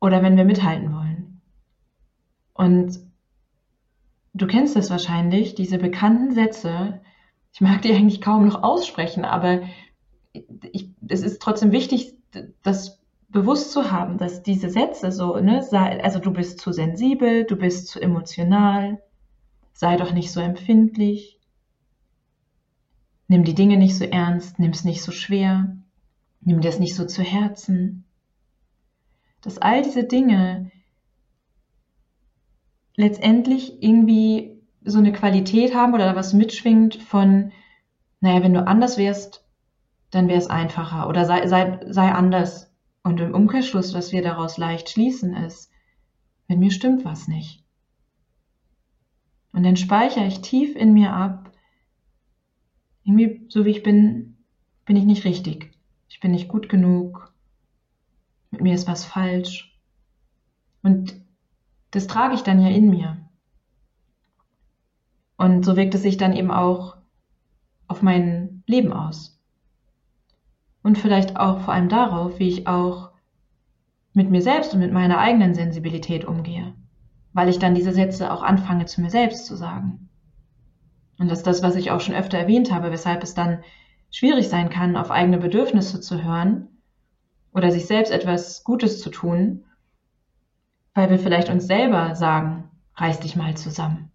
oder 0.00 0.22
wenn 0.22 0.36
wir 0.36 0.44
mithalten 0.44 0.92
wollen. 0.92 1.40
Und 2.52 2.98
du 4.32 4.46
kennst 4.46 4.76
es 4.76 4.90
wahrscheinlich, 4.90 5.54
diese 5.54 5.78
bekannten 5.78 6.32
Sätze. 6.32 7.00
Ich 7.52 7.60
mag 7.60 7.82
die 7.82 7.92
eigentlich 7.92 8.20
kaum 8.20 8.46
noch 8.46 8.62
aussprechen, 8.62 9.24
aber 9.24 9.62
ich, 10.72 10.90
es 11.08 11.22
ist 11.22 11.40
trotzdem 11.40 11.72
wichtig, 11.72 12.14
das 12.62 13.00
bewusst 13.28 13.72
zu 13.72 13.90
haben, 13.90 14.18
dass 14.18 14.42
diese 14.42 14.70
Sätze 14.70 15.10
so, 15.10 15.36
ne, 15.38 15.62
sei, 15.62 16.02
also 16.02 16.18
du 16.18 16.32
bist 16.32 16.60
zu 16.60 16.72
sensibel, 16.72 17.44
du 17.44 17.56
bist 17.56 17.88
zu 17.88 18.00
emotional, 18.00 19.02
sei 19.72 19.96
doch 19.96 20.12
nicht 20.12 20.30
so 20.30 20.40
empfindlich, 20.40 21.33
nimm 23.28 23.44
die 23.44 23.54
Dinge 23.54 23.76
nicht 23.76 23.96
so 23.96 24.04
ernst, 24.04 24.58
nimm 24.58 24.70
es 24.70 24.84
nicht 24.84 25.02
so 25.02 25.12
schwer, 25.12 25.76
nimm 26.40 26.60
dir 26.60 26.68
es 26.68 26.78
nicht 26.78 26.94
so 26.94 27.06
zu 27.06 27.22
Herzen. 27.22 28.04
Dass 29.40 29.58
all 29.58 29.82
diese 29.82 30.04
Dinge 30.04 30.70
letztendlich 32.96 33.82
irgendwie 33.82 34.60
so 34.84 34.98
eine 34.98 35.12
Qualität 35.12 35.74
haben 35.74 35.94
oder 35.94 36.14
was 36.14 36.32
mitschwingt 36.32 36.96
von, 36.96 37.52
naja, 38.20 38.42
wenn 38.42 38.54
du 38.54 38.66
anders 38.66 38.98
wärst, 38.98 39.44
dann 40.10 40.28
wäre 40.28 40.38
es 40.38 40.48
einfacher 40.48 41.08
oder 41.08 41.24
sei, 41.24 41.46
sei, 41.48 41.80
sei 41.86 42.12
anders. 42.12 42.70
Und 43.02 43.20
im 43.20 43.34
Umkehrschluss, 43.34 43.94
was 43.94 44.12
wir 44.12 44.22
daraus 44.22 44.56
leicht 44.56 44.88
schließen, 44.88 45.34
ist, 45.34 45.70
mit 46.48 46.58
mir 46.58 46.70
stimmt 46.70 47.04
was 47.04 47.28
nicht. 47.28 47.64
Und 49.52 49.62
dann 49.62 49.76
speichere 49.76 50.26
ich 50.26 50.40
tief 50.40 50.74
in 50.76 50.92
mir 50.92 51.12
ab, 51.12 51.43
irgendwie 53.04 53.46
so 53.48 53.64
wie 53.64 53.70
ich 53.70 53.82
bin, 53.82 54.36
bin 54.84 54.96
ich 54.96 55.04
nicht 55.04 55.24
richtig. 55.24 55.72
Ich 56.08 56.20
bin 56.20 56.32
nicht 56.32 56.48
gut 56.48 56.68
genug. 56.68 57.32
Mit 58.50 58.60
mir 58.60 58.74
ist 58.74 58.88
was 58.88 59.04
falsch. 59.04 59.78
Und 60.82 61.14
das 61.90 62.06
trage 62.06 62.34
ich 62.34 62.42
dann 62.42 62.60
ja 62.60 62.68
in 62.68 62.90
mir. 62.90 63.18
Und 65.36 65.64
so 65.64 65.76
wirkt 65.76 65.94
es 65.94 66.02
sich 66.02 66.16
dann 66.16 66.32
eben 66.32 66.50
auch 66.50 66.96
auf 67.88 68.02
mein 68.02 68.62
Leben 68.66 68.92
aus. 68.92 69.38
und 70.84 70.98
vielleicht 70.98 71.36
auch 71.36 71.62
vor 71.62 71.74
allem 71.74 71.88
darauf, 71.88 72.38
wie 72.38 72.48
ich 72.48 72.68
auch 72.68 73.10
mit 74.12 74.30
mir 74.30 74.42
selbst 74.42 74.74
und 74.74 74.80
mit 74.80 74.92
meiner 74.92 75.18
eigenen 75.18 75.54
Sensibilität 75.54 76.24
umgehe, 76.24 76.74
weil 77.32 77.48
ich 77.48 77.58
dann 77.58 77.74
diese 77.74 77.92
Sätze 77.92 78.32
auch 78.32 78.42
anfange 78.42 78.84
zu 78.84 79.00
mir 79.00 79.10
selbst 79.10 79.46
zu 79.46 79.56
sagen. 79.56 80.08
Und 81.18 81.30
das 81.30 81.38
ist 81.38 81.46
das, 81.46 81.62
was 81.62 81.76
ich 81.76 81.90
auch 81.90 82.00
schon 82.00 82.14
öfter 82.14 82.38
erwähnt 82.38 82.72
habe, 82.72 82.90
weshalb 82.90 83.22
es 83.22 83.34
dann 83.34 83.62
schwierig 84.10 84.48
sein 84.48 84.70
kann, 84.70 84.96
auf 84.96 85.10
eigene 85.10 85.38
Bedürfnisse 85.38 86.00
zu 86.00 86.22
hören 86.22 86.68
oder 87.52 87.70
sich 87.70 87.86
selbst 87.86 88.12
etwas 88.12 88.64
Gutes 88.64 89.00
zu 89.00 89.10
tun, 89.10 89.64
weil 90.94 91.10
wir 91.10 91.18
vielleicht 91.18 91.48
uns 91.48 91.66
selber 91.66 92.14
sagen, 92.14 92.70
reiß 92.96 93.20
dich 93.20 93.36
mal 93.36 93.56
zusammen. 93.56 94.10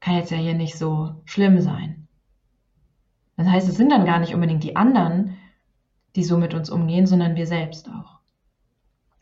Kann 0.00 0.16
jetzt 0.16 0.30
ja 0.30 0.36
hier 0.36 0.54
nicht 0.54 0.76
so 0.76 1.22
schlimm 1.24 1.60
sein. 1.60 2.08
Das 3.36 3.48
heißt, 3.48 3.68
es 3.68 3.76
sind 3.76 3.90
dann 3.90 4.04
gar 4.04 4.20
nicht 4.20 4.34
unbedingt 4.34 4.62
die 4.62 4.76
anderen, 4.76 5.36
die 6.14 6.24
so 6.24 6.38
mit 6.38 6.54
uns 6.54 6.70
umgehen, 6.70 7.06
sondern 7.06 7.34
wir 7.34 7.46
selbst 7.46 7.88
auch. 7.88 8.18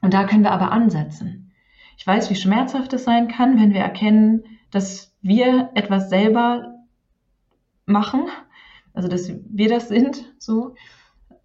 Und 0.02 0.12
da 0.12 0.24
können 0.24 0.42
wir 0.42 0.50
aber 0.52 0.72
ansetzen. 0.72 1.52
Ich 1.96 2.06
weiß, 2.06 2.28
wie 2.30 2.36
schmerzhaft 2.36 2.92
es 2.92 3.04
sein 3.04 3.28
kann, 3.28 3.58
wenn 3.58 3.72
wir 3.72 3.80
erkennen, 3.80 4.44
dass 4.70 5.14
wir 5.22 5.70
etwas 5.74 6.10
selber 6.10 6.71
machen, 7.86 8.26
also 8.94 9.08
dass 9.08 9.28
wir 9.28 9.68
das 9.68 9.88
sind, 9.88 10.32
so. 10.38 10.74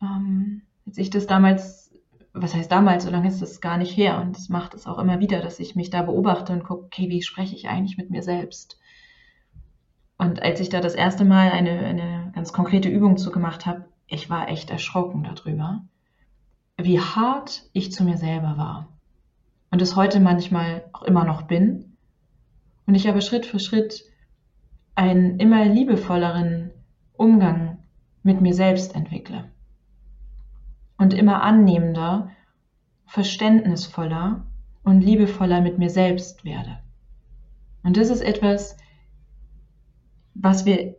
Ähm, 0.01 0.61
als 0.85 0.97
ich 0.97 1.09
das 1.09 1.27
damals, 1.27 1.91
was 2.33 2.53
heißt 2.53 2.71
damals, 2.71 3.03
so 3.03 3.09
lange 3.09 3.27
ist 3.27 3.41
das 3.41 3.61
gar 3.61 3.77
nicht 3.77 3.95
her 3.95 4.21
und 4.21 4.35
das 4.35 4.49
macht 4.49 4.73
es 4.73 4.87
auch 4.87 4.99
immer 4.99 5.19
wieder, 5.19 5.41
dass 5.41 5.59
ich 5.59 5.75
mich 5.75 5.89
da 5.89 6.03
beobachte 6.03 6.53
und 6.53 6.63
gucke, 6.63 6.85
okay, 6.85 7.09
wie 7.09 7.21
spreche 7.21 7.55
ich 7.55 7.67
eigentlich 7.67 7.97
mit 7.97 8.09
mir 8.09 8.23
selbst? 8.23 8.79
Und 10.17 10.41
als 10.41 10.59
ich 10.59 10.69
da 10.69 10.81
das 10.81 10.95
erste 10.95 11.25
Mal 11.25 11.51
eine, 11.51 11.79
eine 11.79 12.31
ganz 12.33 12.53
konkrete 12.53 12.89
Übung 12.89 13.17
zu 13.17 13.31
gemacht 13.31 13.65
habe, 13.65 13.85
ich 14.07 14.29
war 14.29 14.49
echt 14.49 14.69
erschrocken 14.69 15.23
darüber, 15.23 15.83
wie 16.77 16.99
hart 16.99 17.63
ich 17.73 17.91
zu 17.91 18.03
mir 18.03 18.17
selber 18.17 18.57
war. 18.57 18.87
Und 19.69 19.81
es 19.81 19.95
heute 19.95 20.19
manchmal 20.19 20.85
auch 20.93 21.03
immer 21.03 21.25
noch 21.25 21.43
bin. 21.43 21.97
Und 22.85 22.95
ich 22.95 23.09
aber 23.09 23.21
Schritt 23.21 23.45
für 23.45 23.59
Schritt 23.59 24.05
einen 24.97 25.39
immer 25.39 25.63
liebevolleren 25.63 26.71
Umgang 27.13 27.77
mit 28.23 28.41
mir 28.41 28.55
selbst 28.55 28.95
entwickle. 28.95 29.51
Und 30.97 31.13
immer 31.13 31.43
annehmender, 31.43 32.31
verständnisvoller 33.05 34.47
und 34.83 35.01
liebevoller 35.01 35.61
mit 35.61 35.77
mir 35.77 35.91
selbst 35.91 36.43
werde. 36.43 36.79
Und 37.83 37.95
das 37.95 38.09
ist 38.09 38.21
etwas, 38.21 38.75
was 40.33 40.65
wir 40.65 40.95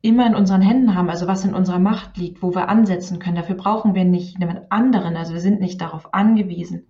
immer 0.00 0.26
in 0.26 0.34
unseren 0.34 0.62
Händen 0.62 0.94
haben, 0.94 1.10
also 1.10 1.26
was 1.26 1.44
in 1.44 1.54
unserer 1.54 1.78
Macht 1.78 2.16
liegt, 2.16 2.42
wo 2.42 2.54
wir 2.54 2.70
ansetzen 2.70 3.18
können. 3.18 3.36
Dafür 3.36 3.54
brauchen 3.54 3.94
wir 3.94 4.06
nicht 4.06 4.38
jemand 4.38 4.72
anderen, 4.72 5.14
also 5.14 5.34
wir 5.34 5.40
sind 5.40 5.60
nicht 5.60 5.78
darauf 5.80 6.14
angewiesen, 6.14 6.86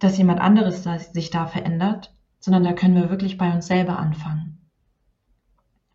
dass 0.00 0.18
jemand 0.18 0.40
anderes 0.40 0.82
sich 1.12 1.30
da 1.30 1.46
verändert, 1.46 2.12
sondern 2.40 2.64
da 2.64 2.72
können 2.72 2.96
wir 2.96 3.10
wirklich 3.10 3.38
bei 3.38 3.54
uns 3.54 3.68
selber 3.68 3.96
anfangen. 3.98 4.57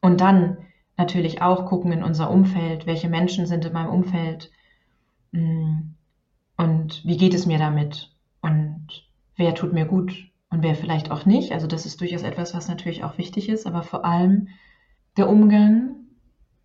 Und 0.04 0.20
dann 0.20 0.58
natürlich 0.98 1.42
auch 1.42 1.66
gucken 1.66 1.94
in 1.94 2.04
unser 2.04 2.30
Umfeld, 2.30 2.86
welche 2.86 3.08
Menschen 3.08 3.46
sind 3.46 3.64
in 3.64 3.72
meinem 3.72 3.90
Umfeld 3.90 4.52
mm, 5.32 5.80
und 6.58 7.06
wie 7.06 7.16
geht 7.16 7.34
es 7.34 7.46
mir 7.46 7.58
damit 7.58 8.14
und 8.42 8.86
wer 9.38 9.56
tut 9.56 9.72
mir 9.72 9.86
gut 9.86 10.30
und 10.50 10.62
wer 10.62 10.76
vielleicht 10.76 11.10
auch 11.10 11.26
nicht. 11.26 11.54
Also 11.54 11.68
das 11.68 11.86
ist 11.86 12.02
durchaus 12.02 12.24
etwas, 12.24 12.54
was 12.54 12.68
natürlich 12.68 13.06
auch 13.06 13.18
wichtig 13.18 13.48
ist, 13.48 13.66
aber 13.66 13.82
vor 13.82 14.04
allem 14.04 14.50
der 15.16 15.30
Umgang 15.30 15.96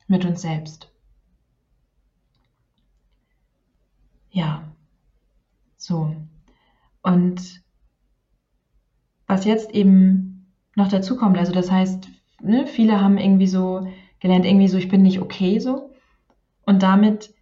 mit 0.09 0.25
uns 0.25 0.43
selbst. 0.43 0.91
Ja, 4.31 4.65
so. 5.77 6.13
Und 7.03 7.63
was 9.29 9.45
jetzt 9.45 9.71
eben 9.71 10.53
noch 10.75 10.89
dazu 10.89 11.17
kommt, 11.17 11.39
also 11.39 11.53
das 11.53 11.71
heißt, 11.71 12.18
ne, 12.41 12.67
viele 12.67 13.01
haben 13.01 13.19
irgendwie 13.19 13.47
so 13.47 13.89
gelernt, 14.21 14.45
irgendwie 14.45 14.69
so, 14.69 14.79
ich 14.79 14.89
bin 14.89 15.03
nicht 15.03 15.21
okay 15.21 15.59
so. 15.59 15.95
Und 16.65 16.83
damit 16.83 17.35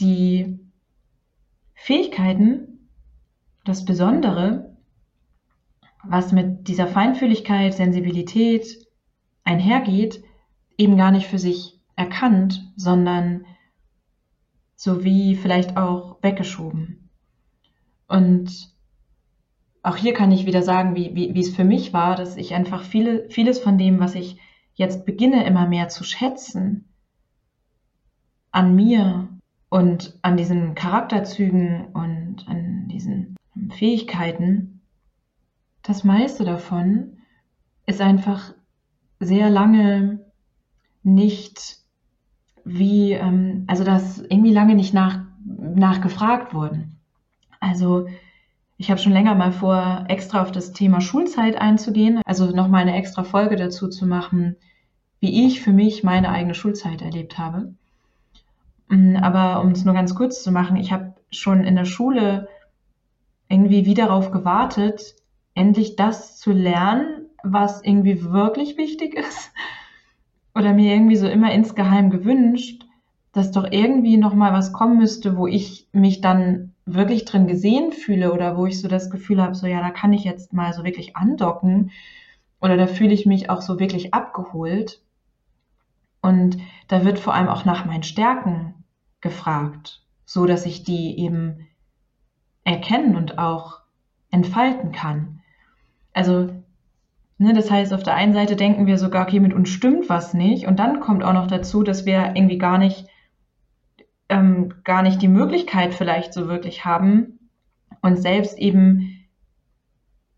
die 0.00 0.58
Fähigkeiten, 1.74 2.88
das 3.64 3.84
Besondere, 3.84 4.76
was 6.04 6.32
mit 6.32 6.68
dieser 6.68 6.86
Feinfühligkeit, 6.86 7.74
Sensibilität, 7.74 8.86
einhergeht, 9.44 10.22
eben 10.76 10.96
gar 10.96 11.10
nicht 11.10 11.26
für 11.26 11.38
sich 11.38 11.80
erkannt, 11.96 12.72
sondern 12.76 13.44
so 14.76 15.04
wie 15.04 15.34
vielleicht 15.34 15.76
auch 15.76 16.22
weggeschoben. 16.22 17.10
Und 18.06 18.72
auch 19.88 19.96
hier 19.96 20.12
kann 20.12 20.30
ich 20.30 20.44
wieder 20.44 20.62
sagen, 20.62 20.94
wie, 20.94 21.14
wie, 21.14 21.34
wie 21.34 21.40
es 21.40 21.54
für 21.54 21.64
mich 21.64 21.92
war, 21.92 22.14
dass 22.14 22.36
ich 22.36 22.54
einfach 22.54 22.84
viele, 22.84 23.28
vieles 23.30 23.58
von 23.58 23.78
dem, 23.78 24.00
was 24.00 24.14
ich 24.14 24.38
jetzt 24.74 25.06
beginne 25.06 25.46
immer 25.46 25.66
mehr 25.66 25.88
zu 25.88 26.04
schätzen, 26.04 26.92
an 28.50 28.74
mir 28.74 29.28
und 29.70 30.18
an 30.22 30.36
diesen 30.36 30.74
Charakterzügen 30.74 31.86
und 31.92 32.46
an 32.46 32.88
diesen 32.88 33.36
Fähigkeiten, 33.70 34.82
das 35.82 36.04
meiste 36.04 36.44
davon 36.44 37.18
ist 37.86 38.02
einfach 38.02 38.52
sehr 39.20 39.48
lange 39.48 40.20
nicht 41.02 41.78
wie, 42.64 43.12
ähm, 43.12 43.64
also 43.66 43.84
dass 43.84 44.18
irgendwie 44.18 44.52
lange 44.52 44.74
nicht 44.74 44.92
nach, 44.92 45.24
nachgefragt 45.44 46.52
wurden. 46.52 47.00
Also 47.58 48.06
ich 48.78 48.90
habe 48.90 49.00
schon 49.00 49.12
länger 49.12 49.34
mal 49.34 49.50
vor, 49.50 50.04
extra 50.06 50.40
auf 50.40 50.52
das 50.52 50.72
Thema 50.72 51.00
Schulzeit 51.00 51.60
einzugehen, 51.60 52.22
also 52.24 52.46
nochmal 52.52 52.82
eine 52.82 52.96
extra 52.96 53.24
Folge 53.24 53.56
dazu 53.56 53.88
zu 53.88 54.06
machen, 54.06 54.56
wie 55.18 55.46
ich 55.46 55.60
für 55.60 55.72
mich 55.72 56.04
meine 56.04 56.30
eigene 56.30 56.54
Schulzeit 56.54 57.02
erlebt 57.02 57.38
habe. 57.38 57.74
Mm, 58.88 59.16
aber 59.16 59.62
um 59.62 59.72
es 59.72 59.84
nur 59.84 59.94
ganz 59.94 60.14
kurz 60.14 60.44
zu 60.44 60.52
machen, 60.52 60.76
ich 60.76 60.92
habe 60.92 61.14
schon 61.30 61.64
in 61.64 61.74
der 61.74 61.86
Schule 61.86 62.48
irgendwie 63.48 63.84
wie 63.84 63.94
darauf 63.94 64.30
gewartet, 64.30 65.16
endlich 65.54 65.96
das 65.96 66.38
zu 66.38 66.52
lernen, 66.52 67.26
was 67.42 67.82
irgendwie 67.82 68.30
wirklich 68.30 68.76
wichtig 68.76 69.14
ist 69.14 69.50
oder 70.54 70.72
mir 70.72 70.94
irgendwie 70.94 71.16
so 71.16 71.26
immer 71.26 71.50
insgeheim 71.50 72.10
gewünscht, 72.10 72.84
dass 73.32 73.50
doch 73.50 73.66
irgendwie 73.68 74.18
noch 74.18 74.34
mal 74.34 74.52
was 74.52 74.72
kommen 74.72 74.98
müsste, 74.98 75.36
wo 75.36 75.48
ich 75.48 75.88
mich 75.90 76.20
dann 76.20 76.74
wirklich 76.94 77.24
drin 77.24 77.46
gesehen 77.46 77.92
fühle 77.92 78.32
oder 78.32 78.56
wo 78.56 78.66
ich 78.66 78.80
so 78.80 78.88
das 78.88 79.10
Gefühl 79.10 79.42
habe, 79.42 79.54
so 79.54 79.66
ja, 79.66 79.80
da 79.80 79.90
kann 79.90 80.12
ich 80.12 80.24
jetzt 80.24 80.52
mal 80.52 80.72
so 80.72 80.84
wirklich 80.84 81.16
andocken 81.16 81.90
oder 82.60 82.76
da 82.76 82.86
fühle 82.86 83.12
ich 83.12 83.26
mich 83.26 83.50
auch 83.50 83.62
so 83.62 83.78
wirklich 83.78 84.14
abgeholt. 84.14 85.00
Und 86.20 86.58
da 86.88 87.04
wird 87.04 87.18
vor 87.18 87.34
allem 87.34 87.48
auch 87.48 87.64
nach 87.64 87.84
meinen 87.84 88.02
Stärken 88.02 88.74
gefragt, 89.20 90.02
so 90.24 90.46
dass 90.46 90.66
ich 90.66 90.82
die 90.82 91.18
eben 91.18 91.68
erkennen 92.64 93.16
und 93.16 93.38
auch 93.38 93.80
entfalten 94.30 94.92
kann. 94.92 95.40
Also 96.12 96.50
Ne, 97.40 97.52
das 97.54 97.70
heißt, 97.70 97.94
auf 97.94 98.02
der 98.02 98.16
einen 98.16 98.32
Seite 98.32 98.56
denken 98.56 98.86
wir 98.86 98.98
sogar, 98.98 99.22
okay, 99.22 99.38
mit 99.38 99.52
uns 99.52 99.68
stimmt 99.68 100.08
was 100.08 100.34
nicht. 100.34 100.66
Und 100.66 100.80
dann 100.80 100.98
kommt 100.98 101.22
auch 101.22 101.32
noch 101.32 101.46
dazu, 101.46 101.84
dass 101.84 102.04
wir 102.04 102.32
irgendwie 102.34 102.58
gar 102.58 102.78
nicht, 102.78 103.06
ähm, 104.28 104.74
gar 104.84 105.02
nicht 105.02 105.22
die 105.22 105.28
Möglichkeit 105.28 105.94
vielleicht 105.94 106.32
so 106.32 106.48
wirklich 106.48 106.84
haben, 106.84 107.50
uns 108.02 108.22
selbst 108.22 108.58
eben 108.58 109.26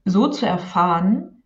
so 0.04 0.28
zu 0.28 0.46
erfahren, 0.46 1.42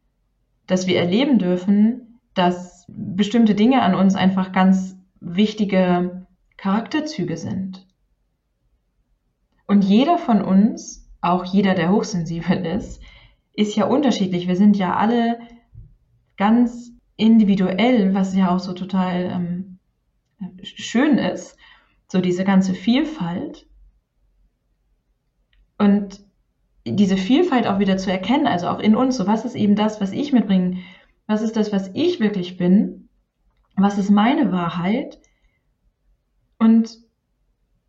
dass 0.66 0.86
wir 0.86 0.98
erleben 0.98 1.38
dürfen, 1.38 2.20
dass 2.34 2.84
bestimmte 2.88 3.54
Dinge 3.54 3.82
an 3.82 3.94
uns 3.94 4.14
einfach 4.14 4.52
ganz 4.52 4.96
wichtige 5.20 6.26
Charakterzüge 6.56 7.36
sind. 7.36 7.86
Und 9.66 9.84
jeder 9.84 10.18
von 10.18 10.42
uns, 10.42 11.08
auch 11.20 11.44
jeder, 11.44 11.74
der 11.74 11.90
hochsensibel 11.90 12.66
ist, 12.66 13.00
ist 13.54 13.76
ja 13.76 13.86
unterschiedlich. 13.86 14.46
Wir 14.46 14.56
sind 14.56 14.76
ja 14.76 14.96
alle 14.96 15.38
ganz 16.36 16.92
individuell, 17.16 18.14
was 18.14 18.34
ja 18.34 18.54
auch 18.54 18.58
so 18.58 18.72
total 18.72 19.30
ähm, 19.32 19.78
schön 20.62 21.18
ist, 21.18 21.56
so 22.14 22.20
diese 22.20 22.44
ganze 22.44 22.74
Vielfalt. 22.74 23.66
Und 25.78 26.20
diese 26.86 27.16
Vielfalt 27.16 27.66
auch 27.66 27.80
wieder 27.80 27.96
zu 27.96 28.12
erkennen, 28.12 28.46
also 28.46 28.68
auch 28.68 28.78
in 28.78 28.94
uns, 28.94 29.16
so 29.16 29.26
was 29.26 29.44
ist 29.44 29.56
eben 29.56 29.74
das, 29.74 30.00
was 30.00 30.12
ich 30.12 30.32
mitbringe, 30.32 30.78
was 31.26 31.42
ist 31.42 31.56
das, 31.56 31.72
was 31.72 31.90
ich 31.92 32.20
wirklich 32.20 32.56
bin, 32.56 33.08
was 33.76 33.98
ist 33.98 34.10
meine 34.10 34.52
Wahrheit 34.52 35.18
und 36.58 36.98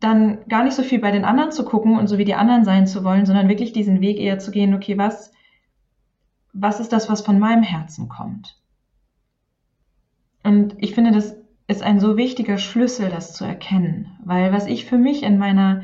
dann 0.00 0.44
gar 0.48 0.64
nicht 0.64 0.74
so 0.74 0.82
viel 0.82 0.98
bei 0.98 1.12
den 1.12 1.24
anderen 1.24 1.52
zu 1.52 1.64
gucken 1.64 1.96
und 1.96 2.08
so 2.08 2.18
wie 2.18 2.24
die 2.24 2.34
anderen 2.34 2.64
sein 2.64 2.88
zu 2.88 3.04
wollen, 3.04 3.26
sondern 3.26 3.48
wirklich 3.48 3.72
diesen 3.72 4.00
Weg 4.00 4.18
eher 4.18 4.40
zu 4.40 4.50
gehen, 4.50 4.74
okay, 4.74 4.98
was, 4.98 5.30
was 6.52 6.80
ist 6.80 6.92
das, 6.92 7.08
was 7.08 7.20
von 7.20 7.38
meinem 7.38 7.62
Herzen 7.62 8.08
kommt? 8.08 8.60
Und 10.42 10.74
ich 10.78 10.96
finde 10.96 11.12
das 11.12 11.36
ist 11.68 11.82
ein 11.82 12.00
so 12.00 12.16
wichtiger 12.16 12.58
Schlüssel, 12.58 13.10
das 13.10 13.32
zu 13.32 13.44
erkennen, 13.44 14.18
weil 14.24 14.52
was 14.52 14.66
ich 14.66 14.84
für 14.84 14.98
mich 14.98 15.22
in 15.22 15.38
meiner 15.38 15.82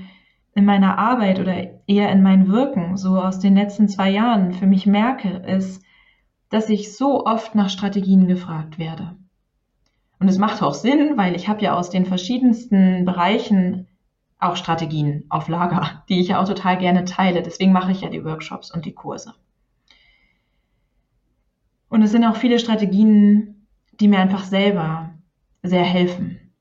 in 0.54 0.64
meiner 0.64 0.98
Arbeit 0.98 1.40
oder 1.40 1.54
eher 1.86 2.10
in 2.12 2.22
mein 2.22 2.48
Wirken 2.48 2.96
so 2.96 3.18
aus 3.20 3.38
den 3.38 3.54
letzten 3.54 3.88
zwei 3.88 4.10
Jahren 4.10 4.52
für 4.52 4.66
mich 4.66 4.86
merke, 4.86 5.28
ist, 5.46 5.82
dass 6.50 6.68
ich 6.68 6.94
so 6.94 7.24
oft 7.24 7.54
nach 7.54 7.70
Strategien 7.70 8.26
gefragt 8.26 8.78
werde. 8.78 9.16
Und 10.20 10.28
es 10.28 10.38
macht 10.38 10.62
auch 10.62 10.74
Sinn, 10.74 11.16
weil 11.16 11.34
ich 11.34 11.48
habe 11.48 11.62
ja 11.62 11.74
aus 11.74 11.88
den 11.88 12.04
verschiedensten 12.04 13.06
Bereichen 13.06 13.88
auch 14.38 14.56
Strategien 14.56 15.24
auf 15.30 15.48
Lager, 15.48 16.04
die 16.08 16.20
ich 16.20 16.28
ja 16.28 16.40
auch 16.40 16.46
total 16.46 16.76
gerne 16.76 17.04
teile. 17.04 17.42
Deswegen 17.42 17.72
mache 17.72 17.92
ich 17.92 18.02
ja 18.02 18.10
die 18.10 18.24
Workshops 18.24 18.70
und 18.70 18.84
die 18.84 18.94
Kurse. 18.94 19.34
Und 21.88 22.02
es 22.02 22.10
sind 22.10 22.24
auch 22.24 22.36
viele 22.36 22.58
Strategien, 22.58 23.66
die 24.00 24.08
mir 24.08 24.18
einfach 24.18 24.44
selber 24.44 25.10
sehr 25.62 25.85
helfen. 25.85 26.53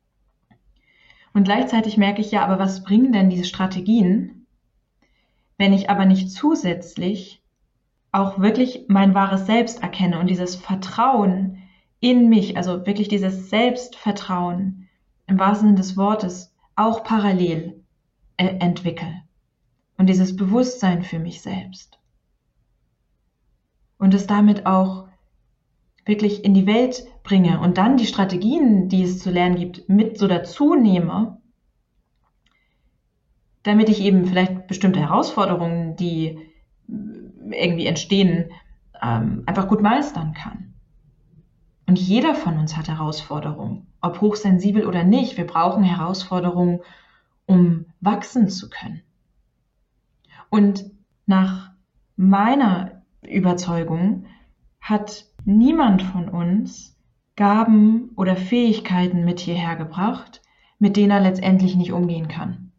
Und 1.33 1.45
gleichzeitig 1.45 1.97
merke 1.97 2.21
ich 2.21 2.31
ja, 2.31 2.43
aber 2.43 2.59
was 2.59 2.83
bringen 2.83 3.13
denn 3.13 3.29
diese 3.29 3.45
Strategien, 3.45 4.45
wenn 5.57 5.73
ich 5.73 5.89
aber 5.89 6.05
nicht 6.05 6.31
zusätzlich 6.31 7.41
auch 8.11 8.39
wirklich 8.39 8.85
mein 8.87 9.13
wahres 9.13 9.45
Selbst 9.45 9.81
erkenne 9.81 10.19
und 10.19 10.27
dieses 10.27 10.55
Vertrauen 10.55 11.59
in 11.99 12.29
mich, 12.29 12.57
also 12.57 12.85
wirklich 12.85 13.07
dieses 13.07 13.49
Selbstvertrauen 13.49 14.89
im 15.27 15.39
wahrsten 15.39 15.69
Sinne 15.69 15.77
des 15.77 15.95
Wortes 15.95 16.53
auch 16.75 17.03
parallel 17.03 17.81
äh, 18.37 18.57
entwickle 18.59 19.21
und 19.97 20.07
dieses 20.07 20.35
Bewusstsein 20.35 21.03
für 21.03 21.19
mich 21.19 21.41
selbst 21.41 21.99
und 23.97 24.15
es 24.15 24.25
damit 24.25 24.65
auch 24.65 25.07
wirklich 26.05 26.43
in 26.43 26.55
die 26.55 26.65
Welt 26.65 27.05
bringe 27.23 27.59
und 27.59 27.77
dann 27.77 27.97
die 27.97 28.05
Strategien, 28.05 28.89
die 28.89 29.03
es 29.03 29.19
zu 29.19 29.29
lernen 29.29 29.55
gibt, 29.55 29.87
mit 29.89 30.17
so 30.17 30.27
dazu 30.27 30.75
nehme, 30.75 31.37
damit 33.63 33.89
ich 33.89 34.01
eben 34.01 34.25
vielleicht 34.25 34.67
bestimmte 34.67 34.99
Herausforderungen, 34.99 35.95
die 35.95 36.39
irgendwie 36.87 37.85
entstehen, 37.85 38.51
ähm, 39.01 39.43
einfach 39.45 39.67
gut 39.67 39.81
meistern 39.81 40.33
kann. 40.33 40.73
Und 41.87 41.99
jeder 41.99 42.35
von 42.35 42.57
uns 42.57 42.77
hat 42.77 42.87
Herausforderungen, 42.87 43.87
ob 44.01 44.21
hochsensibel 44.21 44.85
oder 44.85 45.03
nicht. 45.03 45.37
Wir 45.37 45.45
brauchen 45.45 45.83
Herausforderungen, 45.83 46.79
um 47.45 47.85
wachsen 47.99 48.47
zu 48.47 48.69
können. 48.69 49.01
Und 50.49 50.85
nach 51.25 51.71
meiner 52.15 53.03
Überzeugung 53.21 54.25
hat 54.79 55.25
niemand 55.45 56.01
von 56.01 56.29
uns 56.29 56.97
Gaben 57.41 58.11
oder 58.15 58.35
Fähigkeiten 58.35 59.25
mit 59.25 59.39
hierher 59.39 59.75
gebracht, 59.75 60.43
mit 60.77 60.95
denen 60.95 61.09
er 61.09 61.21
letztendlich 61.21 61.75
nicht 61.75 61.91
umgehen 61.91 62.27
kann. 62.27 62.71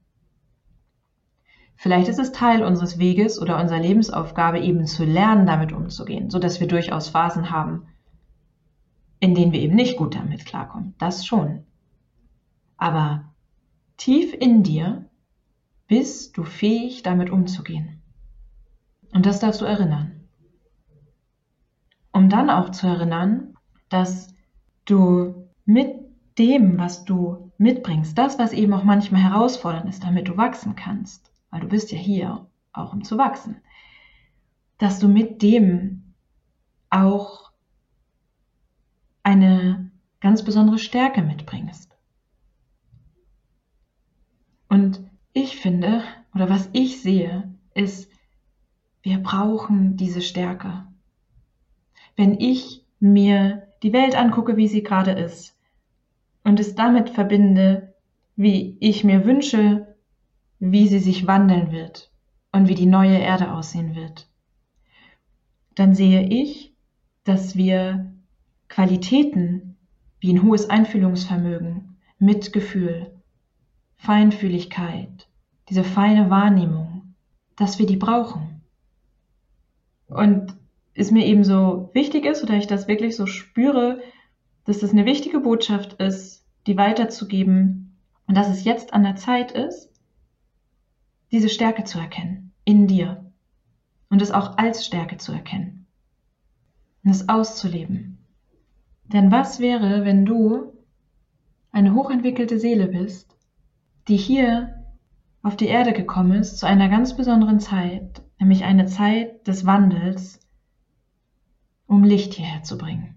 Vielleicht 1.75 2.07
ist 2.07 2.21
es 2.21 2.31
Teil 2.31 2.63
unseres 2.63 3.01
Weges 3.01 3.43
oder 3.43 3.61
unserer 3.61 3.81
Lebensaufgabe 3.81 4.61
eben 4.61 4.87
zu 4.87 5.05
lernen, 5.05 5.47
damit 5.47 5.73
umzugehen, 5.73 6.31
so 6.31 6.39
dass 6.39 6.61
wir 6.61 6.69
durchaus 6.69 7.09
Phasen 7.09 7.51
haben, 7.51 7.89
in 9.19 9.35
denen 9.35 9.51
wir 9.51 9.61
eben 9.61 9.75
nicht 9.75 9.97
gut 9.97 10.15
damit 10.15 10.47
klarkommen. 10.47 10.95
Das 10.99 11.27
schon. 11.27 11.65
Aber 12.77 13.33
tief 13.97 14.33
in 14.33 14.63
dir 14.63 15.07
bist 15.89 16.37
du 16.37 16.45
fähig, 16.45 17.03
damit 17.03 17.31
umzugehen. 17.31 18.01
Und 19.13 19.27
das 19.27 19.41
darfst 19.41 19.61
du 19.61 19.65
erinnern 19.65 20.23
um 22.13 22.29
dann 22.29 22.51
auch 22.51 22.71
zu 22.71 22.87
erinnern, 22.87 23.55
dass 23.89 24.32
du 24.85 25.49
mit 25.65 25.97
dem, 26.39 26.79
was 26.79 27.05
du 27.05 27.53
mitbringst, 27.59 28.17
das, 28.17 28.39
was 28.39 28.53
eben 28.53 28.73
auch 28.73 28.85
manchmal 28.85 29.23
herausfordernd 29.23 29.89
ist, 29.89 30.03
damit 30.05 30.29
du 30.29 30.37
wachsen 30.37 30.75
kannst, 30.77 31.31
weil 31.51 31.61
du 31.61 31.69
bist 31.69 31.93
ja 31.93 31.99
hier 31.99 32.47
auch 32.73 32.93
um 32.93 33.05
zu 33.05 33.19
wachsen, 33.19 33.57
dass 34.79 34.99
du 34.99 35.09
mit 35.09 35.43
dem 35.43 36.15
auch 36.91 37.53
eine 39.23 39.91
ganz 40.21 40.45
besondere 40.45 40.79
Stärke 40.79 41.23
mitbringst. 41.23 41.97
Und 44.69 45.03
ich 45.33 45.59
finde, 45.59 46.03
oder 46.35 46.49
was 46.49 46.69
ich 46.73 47.03
sehe, 47.03 47.53
ist, 47.75 48.11
wir 49.03 49.19
brauchen 49.19 49.97
diese 49.97 50.23
Stärke 50.23 50.87
wenn 52.17 52.39
ich 52.39 52.85
mir 53.01 53.69
die 53.83 53.93
Welt 53.93 54.17
angucke, 54.17 54.57
wie 54.57 54.69
sie 54.69 54.83
gerade 54.83 55.13
ist 55.13 55.57
und 56.45 56.61
es 56.61 56.75
damit 56.75 57.11
verbinde, 57.11 57.95
wie 58.37 58.77
ich 58.81 59.05
mir 59.05 59.25
wünsche, 59.25 59.97
wie 60.59 60.89
sie 60.89 61.01
sich 61.01 61.27
wandeln 61.27 61.73
wird 61.73 62.11
und 62.53 62.69
wie 62.69 62.75
die 62.75 62.87
neue 62.87 63.19
Erde 63.19 63.53
aussehen 63.53 63.95
wird, 63.95 64.29
dann 65.75 65.95
sehe 65.95 66.29
ich, 66.29 66.75
dass 67.25 67.57
wir 67.57 68.13
Qualitäten 68.69 69.77
wie 70.21 70.33
ein 70.33 70.43
hohes 70.43 70.71
Einfühlungsvermögen, 70.71 71.97
Mitgefühl, 72.19 73.11
Feinfühligkeit, 73.97 75.29
diese 75.69 75.85
feine 75.85 76.31
Wahrnehmung, 76.31 77.15
dass 77.57 77.79
wir 77.79 77.87
die 77.87 77.97
brauchen. 77.97 78.63
Und 80.07 80.55
es 80.95 81.11
mir 81.11 81.27
eben 81.27 81.45
so 81.45 81.91
wichtig 81.95 82.27
ist 82.27 82.43
oder 82.43 82.55
ich 82.55 82.67
das 82.67 82.89
wirklich 82.89 83.17
so 83.17 83.27
spüre, 83.27 84.01
dass 84.65 84.81
das 84.81 84.93
eine 84.93 85.05
wichtige 85.05 85.41
Botschaft 85.41 85.95
ist, 85.95 86.47
die 86.67 86.77
weiterzugeben 86.77 87.97
und 88.27 88.37
dass 88.37 88.49
es 88.49 88.65
jetzt 88.65 88.93
an 88.93 89.03
der 89.03 89.17
Zeit 89.17 89.53
ist, 89.53 89.91
diese 91.33 91.49
Stärke 91.49 91.85
zu 91.85 91.99
erkennen 91.99 92.53
in 92.65 92.87
dir 92.87 93.33
und 94.11 94.23
es 94.23 94.31
auch 94.31 94.59
als 94.59 94.87
Stärke 94.87 95.17
zu 95.17 95.33
erkennen 95.33 95.87
und 97.03 97.11
es 97.11 97.29
auszuleben. 97.29 98.19
Denn 99.05 99.33
was 99.33 99.59
wäre, 99.59 100.05
wenn 100.05 100.25
du 100.25 100.73
eine 101.73 101.95
hochentwickelte 101.95 102.59
Seele 102.59 102.87
bist, 102.87 103.37
die 104.09 104.17
hier 104.17 104.85
auf 105.43 105.57
die 105.57 105.67
Erde 105.67 105.93
gekommen 105.93 106.33
ist 106.33 106.59
zu 106.59 106.67
einer 106.67 106.89
ganz 106.89 107.17
besonderen 107.17 107.59
Zeit, 107.59 108.23
nämlich 108.39 108.65
eine 108.65 108.87
Zeit 108.87 109.47
des 109.47 109.67
Wandels, 109.67 110.42
um 111.93 112.05
Licht 112.05 112.33
hierher 112.33 112.63
zu 112.63 112.79
bringen. 112.79 113.17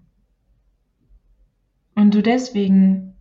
Und 1.94 2.14
du 2.14 2.22
deswegen 2.22 3.14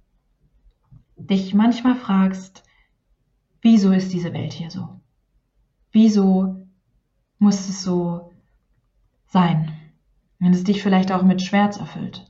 dich 1.15 1.53
manchmal 1.53 1.95
fragst, 1.95 2.63
wieso 3.61 3.93
ist 3.93 4.11
diese 4.11 4.33
Welt 4.33 4.51
hier 4.51 4.69
so? 4.69 4.99
Wieso 5.93 6.67
muss 7.39 7.69
es 7.69 7.81
so 7.81 8.33
sein? 9.27 9.71
Wenn 10.39 10.53
es 10.53 10.65
dich 10.65 10.83
vielleicht 10.83 11.13
auch 11.13 11.23
mit 11.23 11.41
Schmerz 11.41 11.77
erfüllt. 11.77 12.29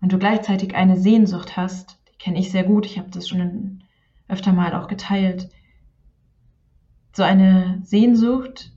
Und 0.00 0.12
du 0.12 0.18
gleichzeitig 0.18 0.74
eine 0.74 0.98
Sehnsucht 0.98 1.58
hast, 1.58 1.98
die 2.10 2.16
kenne 2.16 2.38
ich 2.38 2.50
sehr 2.50 2.64
gut, 2.64 2.86
ich 2.86 2.98
habe 2.98 3.10
das 3.10 3.28
schon 3.28 3.84
öfter 4.26 4.54
mal 4.54 4.72
auch 4.72 4.88
geteilt, 4.88 5.50
so 7.12 7.22
eine 7.22 7.82
Sehnsucht, 7.84 8.72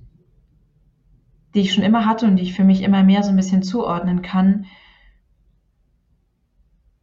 die 1.54 1.62
ich 1.62 1.74
schon 1.74 1.84
immer 1.84 2.06
hatte 2.06 2.28
und 2.28 2.36
die 2.36 2.44
ich 2.44 2.54
für 2.54 2.64
mich 2.64 2.82
immer 2.82 3.04
mehr 3.04 3.24
so 3.24 3.30
ein 3.30 3.36
bisschen 3.36 3.64
zuordnen 3.64 4.22
kann. 4.22 4.66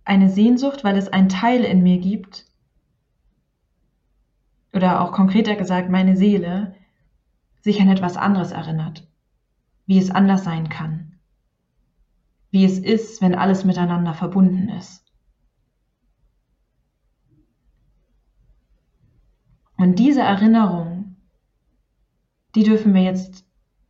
Eine 0.05 0.29
Sehnsucht, 0.29 0.85
weil 0.85 0.97
es 0.97 1.09
einen 1.09 1.29
Teil 1.29 1.65
in 1.65 1.83
mir 1.83 1.99
gibt, 1.99 2.47
oder 4.77 5.01
auch 5.01 5.11
konkreter 5.11 5.57
gesagt, 5.57 5.89
meine 5.89 6.17
Seele 6.17 6.75
sich 7.63 7.81
an 7.81 7.89
etwas 7.89 8.17
anderes 8.17 8.53
erinnert, 8.53 9.09
wie 9.87 9.99
es 9.99 10.11
anders 10.11 10.45
sein 10.45 10.69
kann, 10.69 11.19
wie 12.51 12.65
es 12.65 12.79
ist, 12.79 13.23
wenn 13.23 13.35
alles 13.35 13.65
miteinander 13.65 14.13
verbunden 14.13 14.69
ist. 14.69 15.03
Und 19.79 19.99
diese 19.99 20.21
Erinnerung, 20.21 21.17
die 22.55 22.63
dürfen 22.63 22.95
wir 22.95 23.03
jetzt 23.03 23.46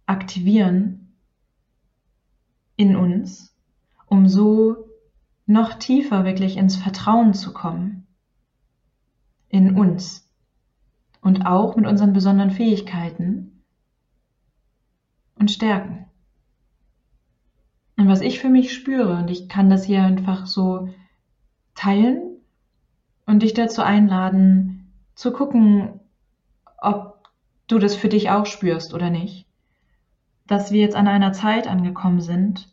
aktivieren 0.06 1.14
in 2.76 2.96
uns, 2.96 3.54
um 4.06 4.28
so 4.28 4.88
noch 5.46 5.74
tiefer 5.74 6.24
wirklich 6.24 6.56
ins 6.56 6.76
Vertrauen 6.76 7.34
zu 7.34 7.52
kommen 7.52 8.06
in 9.48 9.76
uns 9.76 10.28
und 11.20 11.46
auch 11.46 11.76
mit 11.76 11.86
unseren 11.86 12.12
besonderen 12.12 12.50
Fähigkeiten 12.50 13.62
und 15.38 15.50
Stärken. 15.50 16.06
Und 17.96 18.08
was 18.08 18.20
ich 18.20 18.40
für 18.40 18.48
mich 18.48 18.74
spüre, 18.74 19.16
und 19.16 19.30
ich 19.30 19.48
kann 19.48 19.70
das 19.70 19.84
hier 19.84 20.02
einfach 20.02 20.46
so 20.46 20.90
teilen 21.74 22.38
und 23.24 23.42
dich 23.42 23.54
dazu 23.54 23.82
einladen, 23.82 24.92
zu 25.14 25.32
gucken, 25.32 26.00
ob 26.78 27.28
du 27.68 27.78
das 27.78 27.96
für 27.96 28.08
dich 28.08 28.30
auch 28.30 28.46
spürst 28.46 28.92
oder 28.92 29.10
nicht 29.10 29.45
dass 30.46 30.70
wir 30.70 30.80
jetzt 30.80 30.96
an 30.96 31.08
einer 31.08 31.32
Zeit 31.32 31.66
angekommen 31.66 32.20
sind, 32.20 32.72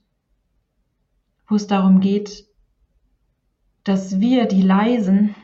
wo 1.48 1.56
es 1.56 1.68
darum 1.68 2.00
geht, 2.00 2.46
dass 3.84 4.20
wir 4.20 4.46
die 4.46 4.62
Leisen, 4.62 5.36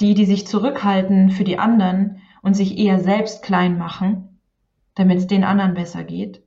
die, 0.00 0.14
die 0.14 0.26
sich 0.26 0.46
zurückhalten 0.46 1.30
für 1.30 1.44
die 1.44 1.58
anderen 1.58 2.20
und 2.42 2.54
sich 2.54 2.78
eher 2.78 2.98
selbst 2.98 3.42
klein 3.42 3.78
machen, 3.78 4.38
damit 4.94 5.18
es 5.18 5.26
den 5.26 5.44
anderen 5.44 5.74
besser 5.74 6.04
geht, 6.04 6.42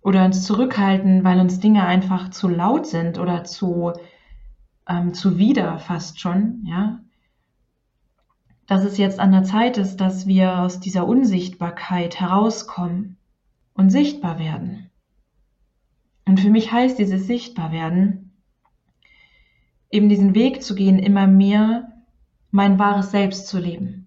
oder 0.00 0.24
uns 0.24 0.44
zurückhalten, 0.44 1.24
weil 1.24 1.40
uns 1.40 1.60
Dinge 1.60 1.84
einfach 1.84 2.30
zu 2.30 2.48
laut 2.48 2.86
sind 2.86 3.18
oder 3.18 3.44
zu 3.44 3.92
ähm, 4.86 5.14
zuwider 5.14 5.78
fast 5.78 6.20
schon, 6.20 6.64
ja, 6.66 7.00
dass 8.66 8.84
es 8.84 8.98
jetzt 8.98 9.18
an 9.18 9.32
der 9.32 9.44
Zeit 9.44 9.78
ist, 9.78 9.96
dass 9.96 10.26
wir 10.26 10.58
aus 10.60 10.80
dieser 10.80 11.06
Unsichtbarkeit 11.06 12.20
herauskommen 12.20 13.18
und 13.74 13.90
sichtbar 13.90 14.38
werden. 14.38 14.90
Und 16.26 16.40
für 16.40 16.50
mich 16.50 16.72
heißt 16.72 16.98
dieses 16.98 17.26
Sichtbarwerden, 17.26 18.32
eben 19.90 20.08
diesen 20.08 20.34
Weg 20.34 20.62
zu 20.62 20.74
gehen, 20.74 20.98
immer 20.98 21.26
mehr 21.26 21.92
mein 22.50 22.78
wahres 22.78 23.10
Selbst 23.10 23.46
zu 23.46 23.58
leben, 23.58 24.06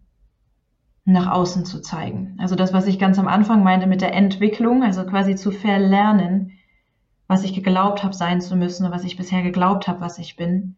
nach 1.06 1.28
außen 1.28 1.66
zu 1.66 1.82
zeigen. 1.82 2.36
Also 2.40 2.56
das, 2.56 2.74
was 2.74 2.88
ich 2.88 2.98
ganz 2.98 3.20
am 3.20 3.28
Anfang 3.28 3.64
meinte 3.64 3.88
mit 3.88 4.02
der 4.02 4.14
Entwicklung, 4.14 4.84
also 4.84 5.06
quasi 5.06 5.36
zu 5.36 5.52
verlernen, 5.52 6.54
was 7.28 7.44
ich 7.44 7.54
geglaubt 7.54 8.04
habe 8.04 8.14
sein 8.14 8.42
zu 8.42 8.56
müssen 8.56 8.86
oder 8.86 8.96
was 8.96 9.04
ich 9.04 9.18
bisher 9.18 9.44
geglaubt 9.44 9.88
habe, 9.88 10.02
was 10.02 10.18
ich 10.18 10.38
bin, 10.38 10.78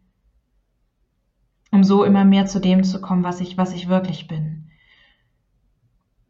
um 1.70 1.84
so 1.84 2.04
immer 2.04 2.24
mehr 2.24 2.46
zu 2.46 2.60
dem 2.60 2.82
zu 2.82 3.00
kommen, 3.00 3.24
was 3.24 3.40
ich, 3.40 3.56
was 3.56 3.72
ich 3.72 3.88
wirklich 3.88 4.26
bin. 4.28 4.68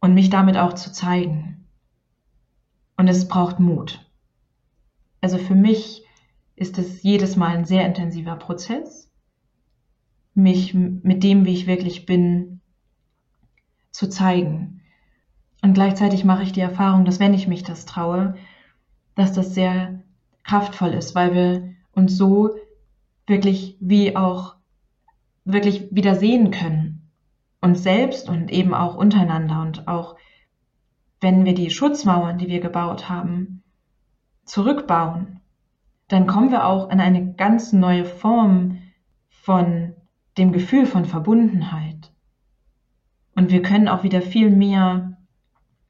Und 0.00 0.14
mich 0.14 0.30
damit 0.30 0.56
auch 0.56 0.74
zu 0.74 0.92
zeigen. 0.92 1.59
Und 3.00 3.08
es 3.08 3.28
braucht 3.28 3.58
Mut. 3.58 4.06
Also 5.22 5.38
für 5.38 5.54
mich 5.54 6.04
ist 6.54 6.76
es 6.76 7.02
jedes 7.02 7.34
Mal 7.34 7.56
ein 7.56 7.64
sehr 7.64 7.86
intensiver 7.86 8.36
Prozess, 8.36 9.10
mich 10.34 10.74
mit 10.74 11.24
dem, 11.24 11.46
wie 11.46 11.54
ich 11.54 11.66
wirklich 11.66 12.04
bin, 12.04 12.60
zu 13.90 14.10
zeigen. 14.10 14.82
Und 15.62 15.72
gleichzeitig 15.72 16.26
mache 16.26 16.42
ich 16.42 16.52
die 16.52 16.60
Erfahrung, 16.60 17.06
dass 17.06 17.20
wenn 17.20 17.32
ich 17.32 17.48
mich 17.48 17.62
das 17.62 17.86
traue, 17.86 18.36
dass 19.14 19.32
das 19.32 19.54
sehr 19.54 20.02
kraftvoll 20.42 20.90
ist, 20.90 21.14
weil 21.14 21.34
wir 21.34 21.74
uns 21.92 22.18
so 22.18 22.50
wirklich 23.26 23.78
wie 23.80 24.14
auch 24.14 24.56
wirklich 25.46 25.88
wieder 25.90 26.16
sehen 26.16 26.50
können. 26.50 27.10
Uns 27.62 27.82
selbst 27.82 28.28
und 28.28 28.50
eben 28.50 28.74
auch 28.74 28.94
untereinander 28.94 29.62
und 29.62 29.88
auch 29.88 30.16
wenn 31.20 31.44
wir 31.44 31.54
die 31.54 31.70
Schutzmauern, 31.70 32.38
die 32.38 32.48
wir 32.48 32.60
gebaut 32.60 33.08
haben, 33.08 33.62
zurückbauen, 34.44 35.40
dann 36.08 36.26
kommen 36.26 36.50
wir 36.50 36.66
auch 36.66 36.90
in 36.90 37.00
eine 37.00 37.34
ganz 37.34 37.72
neue 37.72 38.04
Form 38.04 38.78
von 39.28 39.94
dem 40.38 40.52
Gefühl 40.52 40.86
von 40.86 41.04
Verbundenheit. 41.04 42.12
Und 43.36 43.50
wir 43.50 43.62
können 43.62 43.88
auch 43.88 44.02
wieder 44.02 44.22
viel 44.22 44.50
mehr 44.50 45.18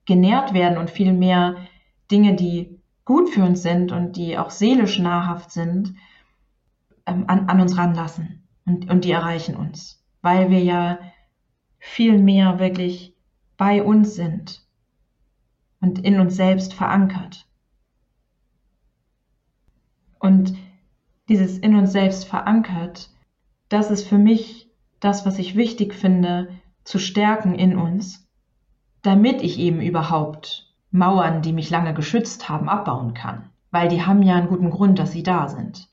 genährt 0.04 0.52
werden 0.52 0.78
und 0.78 0.90
viel 0.90 1.12
mehr 1.12 1.56
Dinge, 2.10 2.34
die 2.34 2.80
gut 3.04 3.30
für 3.30 3.44
uns 3.44 3.62
sind 3.62 3.92
und 3.92 4.16
die 4.16 4.36
auch 4.36 4.50
seelisch 4.50 4.98
nahrhaft 4.98 5.52
sind, 5.52 5.94
ähm, 7.06 7.24
an, 7.28 7.48
an 7.48 7.60
uns 7.60 7.78
ranlassen 7.78 8.46
und, 8.66 8.90
und 8.90 9.04
die 9.04 9.12
erreichen 9.12 9.56
uns, 9.56 10.04
weil 10.22 10.50
wir 10.50 10.62
ja 10.62 10.98
viel 11.78 12.18
mehr 12.18 12.58
wirklich 12.58 13.14
bei 13.56 13.82
uns 13.82 14.14
sind 14.14 14.62
und 15.80 15.98
in 16.04 16.20
uns 16.20 16.36
selbst 16.36 16.74
verankert. 16.74 17.46
Und 20.18 20.54
dieses 21.28 21.58
in 21.58 21.74
uns 21.76 21.92
selbst 21.92 22.26
verankert, 22.26 23.10
das 23.68 23.90
ist 23.90 24.06
für 24.06 24.18
mich 24.18 24.70
das, 25.00 25.24
was 25.24 25.38
ich 25.38 25.56
wichtig 25.56 25.94
finde, 25.94 26.48
zu 26.84 26.98
stärken 26.98 27.54
in 27.54 27.76
uns, 27.76 28.28
damit 29.02 29.42
ich 29.42 29.58
eben 29.58 29.80
überhaupt 29.80 30.74
Mauern, 30.90 31.40
die 31.40 31.52
mich 31.52 31.70
lange 31.70 31.94
geschützt 31.94 32.48
haben, 32.48 32.68
abbauen 32.68 33.14
kann. 33.14 33.50
Weil 33.70 33.88
die 33.88 34.02
haben 34.02 34.22
ja 34.22 34.34
einen 34.34 34.48
guten 34.48 34.70
Grund, 34.70 34.98
dass 34.98 35.12
sie 35.12 35.22
da 35.22 35.48
sind. 35.48 35.88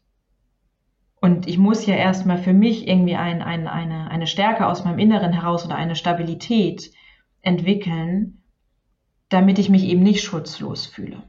Und 1.22 1.48
ich 1.48 1.58
muss 1.58 1.86
ja 1.86 1.96
erstmal 1.96 2.38
für 2.38 2.54
mich 2.54 2.88
irgendwie 2.88 3.16
ein, 3.16 3.42
ein, 3.42 3.68
eine, 3.68 4.10
eine 4.10 4.28
Stärke 4.28 4.66
aus 4.68 4.84
meinem 4.84 5.00
Inneren 5.00 5.34
heraus 5.34 5.66
oder 5.66 5.76
eine 5.76 5.96
Stabilität 5.96 6.92
entwickeln, 7.42 8.44
damit 9.30 9.60
ich 9.60 9.70
mich 9.70 9.84
eben 9.84 10.04
nicht 10.04 10.24
schutzlos 10.24 10.86
fühle. 10.86 11.24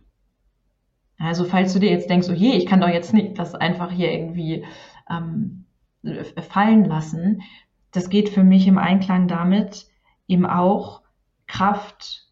Also 1.18 1.44
falls 1.44 1.72
du 1.72 1.80
dir 1.80 1.90
jetzt 1.90 2.08
denkst, 2.08 2.28
oh 2.30 2.34
je, 2.34 2.52
ich 2.52 2.66
kann 2.66 2.80
doch 2.80 2.88
jetzt 2.88 3.12
nicht 3.12 3.38
das 3.38 3.54
einfach 3.54 3.90
hier 3.90 4.12
irgendwie 4.12 4.64
ähm, 5.10 5.64
fallen 6.48 6.84
lassen, 6.84 7.42
das 7.90 8.08
geht 8.08 8.28
für 8.28 8.44
mich 8.44 8.66
im 8.68 8.78
Einklang 8.78 9.26
damit, 9.26 9.86
eben 10.28 10.46
auch 10.46 11.02
Kraft 11.46 12.26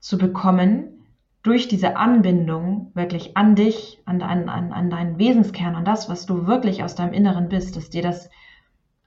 zu 0.00 0.18
bekommen, 0.18 0.96
durch 1.42 1.68
diese 1.68 1.96
Anbindung 1.96 2.90
wirklich 2.94 3.36
an 3.36 3.54
dich, 3.54 4.02
an, 4.04 4.20
an, 4.20 4.48
an 4.48 4.90
deinen 4.90 5.16
Wesenskern, 5.16 5.76
an 5.76 5.84
das, 5.84 6.08
was 6.08 6.26
du 6.26 6.48
wirklich 6.48 6.82
aus 6.82 6.96
deinem 6.96 7.12
Inneren 7.12 7.48
bist, 7.48 7.76
dass 7.76 7.88
dir 7.88 8.02
das 8.02 8.28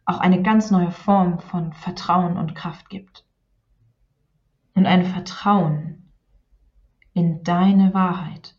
auch 0.06 0.20
eine 0.20 0.42
ganz 0.42 0.72
neue 0.72 0.92
Form 0.92 1.40
von 1.40 1.74
Vertrauen 1.74 2.38
und 2.38 2.56
Kraft 2.56 2.90
gibt. 2.90 3.26
Und 4.74 4.86
ein 4.86 5.04
Vertrauen 5.04 5.99
in 7.20 7.44
deine 7.44 7.94
Wahrheit, 7.94 8.56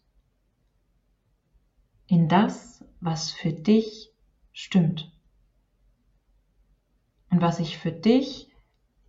in 2.07 2.29
das, 2.29 2.85
was 3.01 3.31
für 3.31 3.55
dich 3.55 4.13
stimmt 4.53 5.11
und 7.31 7.41
was 7.41 7.57
sich 7.57 7.79
für 7.79 7.91
dich 7.91 8.53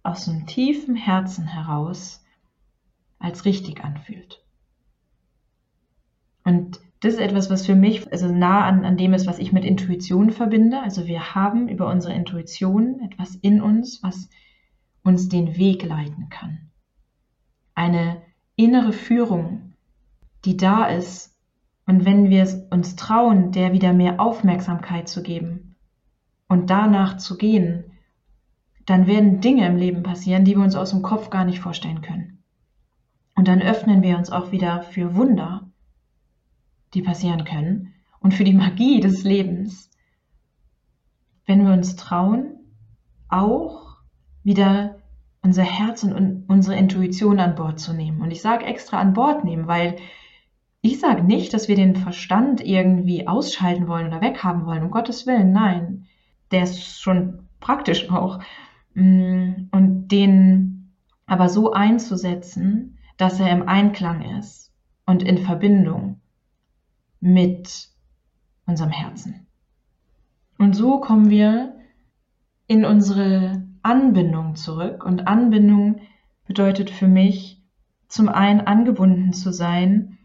aus 0.03 0.23
dem 0.23 0.47
tiefen 0.47 0.95
Herzen 0.95 1.47
heraus 1.47 2.23
als 3.19 3.43
richtig 3.43 3.83
anfühlt. 3.83 4.41
Und 6.45 6.79
das 7.01 7.15
ist 7.15 7.19
etwas, 7.19 7.49
was 7.49 7.65
für 7.65 7.75
mich 7.75 8.09
also 8.09 8.31
nah 8.31 8.63
an, 8.63 8.85
an 8.85 8.95
dem 8.95 9.13
ist, 9.13 9.27
was 9.27 9.37
ich 9.37 9.51
mit 9.51 9.65
Intuition 9.65 10.31
verbinde. 10.31 10.81
Also 10.81 11.07
wir 11.07 11.35
haben 11.35 11.67
über 11.67 11.89
unsere 11.89 12.13
Intuition 12.13 13.01
etwas 13.01 13.35
in 13.35 13.61
uns, 13.61 14.01
was 14.01 14.29
uns 15.03 15.27
den 15.27 15.57
Weg 15.57 15.83
leiten 15.83 16.29
kann. 16.29 16.71
Eine 17.75 18.30
innere 18.55 18.93
Führung, 18.93 19.73
die 20.45 20.57
da 20.57 20.85
ist. 20.85 21.37
Und 21.85 22.05
wenn 22.05 22.29
wir 22.29 22.43
es 22.43 22.55
uns 22.69 22.95
trauen, 22.95 23.51
der 23.51 23.73
wieder 23.73 23.93
mehr 23.93 24.19
Aufmerksamkeit 24.19 25.09
zu 25.09 25.23
geben 25.23 25.75
und 26.47 26.69
danach 26.69 27.17
zu 27.17 27.37
gehen, 27.37 27.85
dann 28.85 29.07
werden 29.07 29.41
Dinge 29.41 29.65
im 29.67 29.77
Leben 29.77 30.03
passieren, 30.03 30.45
die 30.45 30.55
wir 30.55 30.63
uns 30.63 30.75
aus 30.75 30.91
dem 30.91 31.01
Kopf 31.01 31.29
gar 31.29 31.45
nicht 31.45 31.59
vorstellen 31.59 32.01
können. 32.01 32.43
Und 33.35 33.47
dann 33.47 33.61
öffnen 33.61 34.01
wir 34.01 34.17
uns 34.17 34.31
auch 34.31 34.51
wieder 34.51 34.81
für 34.81 35.15
Wunder 35.15 35.71
die 36.93 37.01
passieren 37.01 37.45
können 37.45 37.93
und 38.19 38.33
für 38.33 38.43
die 38.43 38.53
Magie 38.53 38.99
des 38.99 39.23
Lebens, 39.23 39.89
wenn 41.45 41.65
wir 41.65 41.73
uns 41.73 41.95
trauen, 41.95 42.57
auch 43.29 43.97
wieder 44.43 45.00
unser 45.43 45.63
Herz 45.63 46.03
und 46.03 46.45
unsere 46.47 46.75
Intuition 46.77 47.39
an 47.39 47.55
Bord 47.55 47.79
zu 47.79 47.93
nehmen. 47.93 48.21
Und 48.21 48.31
ich 48.31 48.41
sage 48.41 48.65
extra 48.65 48.99
an 48.99 49.13
Bord 49.13 49.43
nehmen, 49.43 49.67
weil 49.67 49.97
ich 50.81 50.99
sage 50.99 51.23
nicht, 51.23 51.53
dass 51.53 51.67
wir 51.67 51.75
den 51.75 51.95
Verstand 51.95 52.61
irgendwie 52.61 53.27
ausschalten 53.27 53.87
wollen 53.87 54.07
oder 54.07 54.21
weghaben 54.21 54.65
wollen, 54.65 54.83
um 54.83 54.91
Gottes 54.91 55.25
Willen, 55.27 55.51
nein. 55.51 56.05
Der 56.51 56.63
ist 56.63 57.01
schon 57.01 57.47
praktisch 57.59 58.09
auch. 58.09 58.39
Mm, 58.93 59.67
und 59.71 60.09
den 60.09 60.91
aber 61.25 61.49
so 61.49 61.71
einzusetzen, 61.71 62.97
dass 63.17 63.39
er 63.39 63.51
im 63.51 63.67
Einklang 63.67 64.37
ist 64.37 64.73
und 65.05 65.23
in 65.23 65.37
Verbindung 65.37 66.19
mit 67.19 67.89
unserem 68.65 68.89
Herzen. 68.89 69.47
Und 70.57 70.75
so 70.75 70.99
kommen 70.99 71.29
wir 71.29 71.75
in 72.67 72.85
unsere 72.85 73.60
Anbindung 73.83 74.55
zurück. 74.55 75.03
Und 75.05 75.27
Anbindung 75.27 76.01
bedeutet 76.45 76.89
für 76.89 77.07
mich 77.07 77.61
zum 78.07 78.29
einen 78.29 78.61
angebunden 78.61 79.33
zu 79.33 79.51
sein 79.51 80.17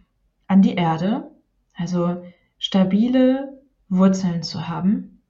an 0.47 0.63
die 0.63 0.75
Erde, 0.75 1.31
also 1.75 2.23
stabile 2.59 3.61
Wurzeln 3.89 4.43
zu 4.43 4.69
haben. 4.69 5.23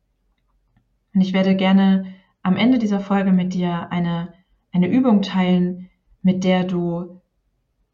Und 1.15 1.21
ich 1.21 1.33
werde 1.33 1.57
gerne 1.57 2.07
am 2.43 2.57
Ende 2.57 2.79
dieser 2.79 3.01
Folge 3.01 3.33
mit 3.33 3.55
dir 3.55 3.91
eine, 3.91 4.33
eine 4.73 4.89
Übung 4.89 5.23
teilen, 5.23 5.91
mit 6.23 6.45
der 6.45 6.65
du 6.65 7.21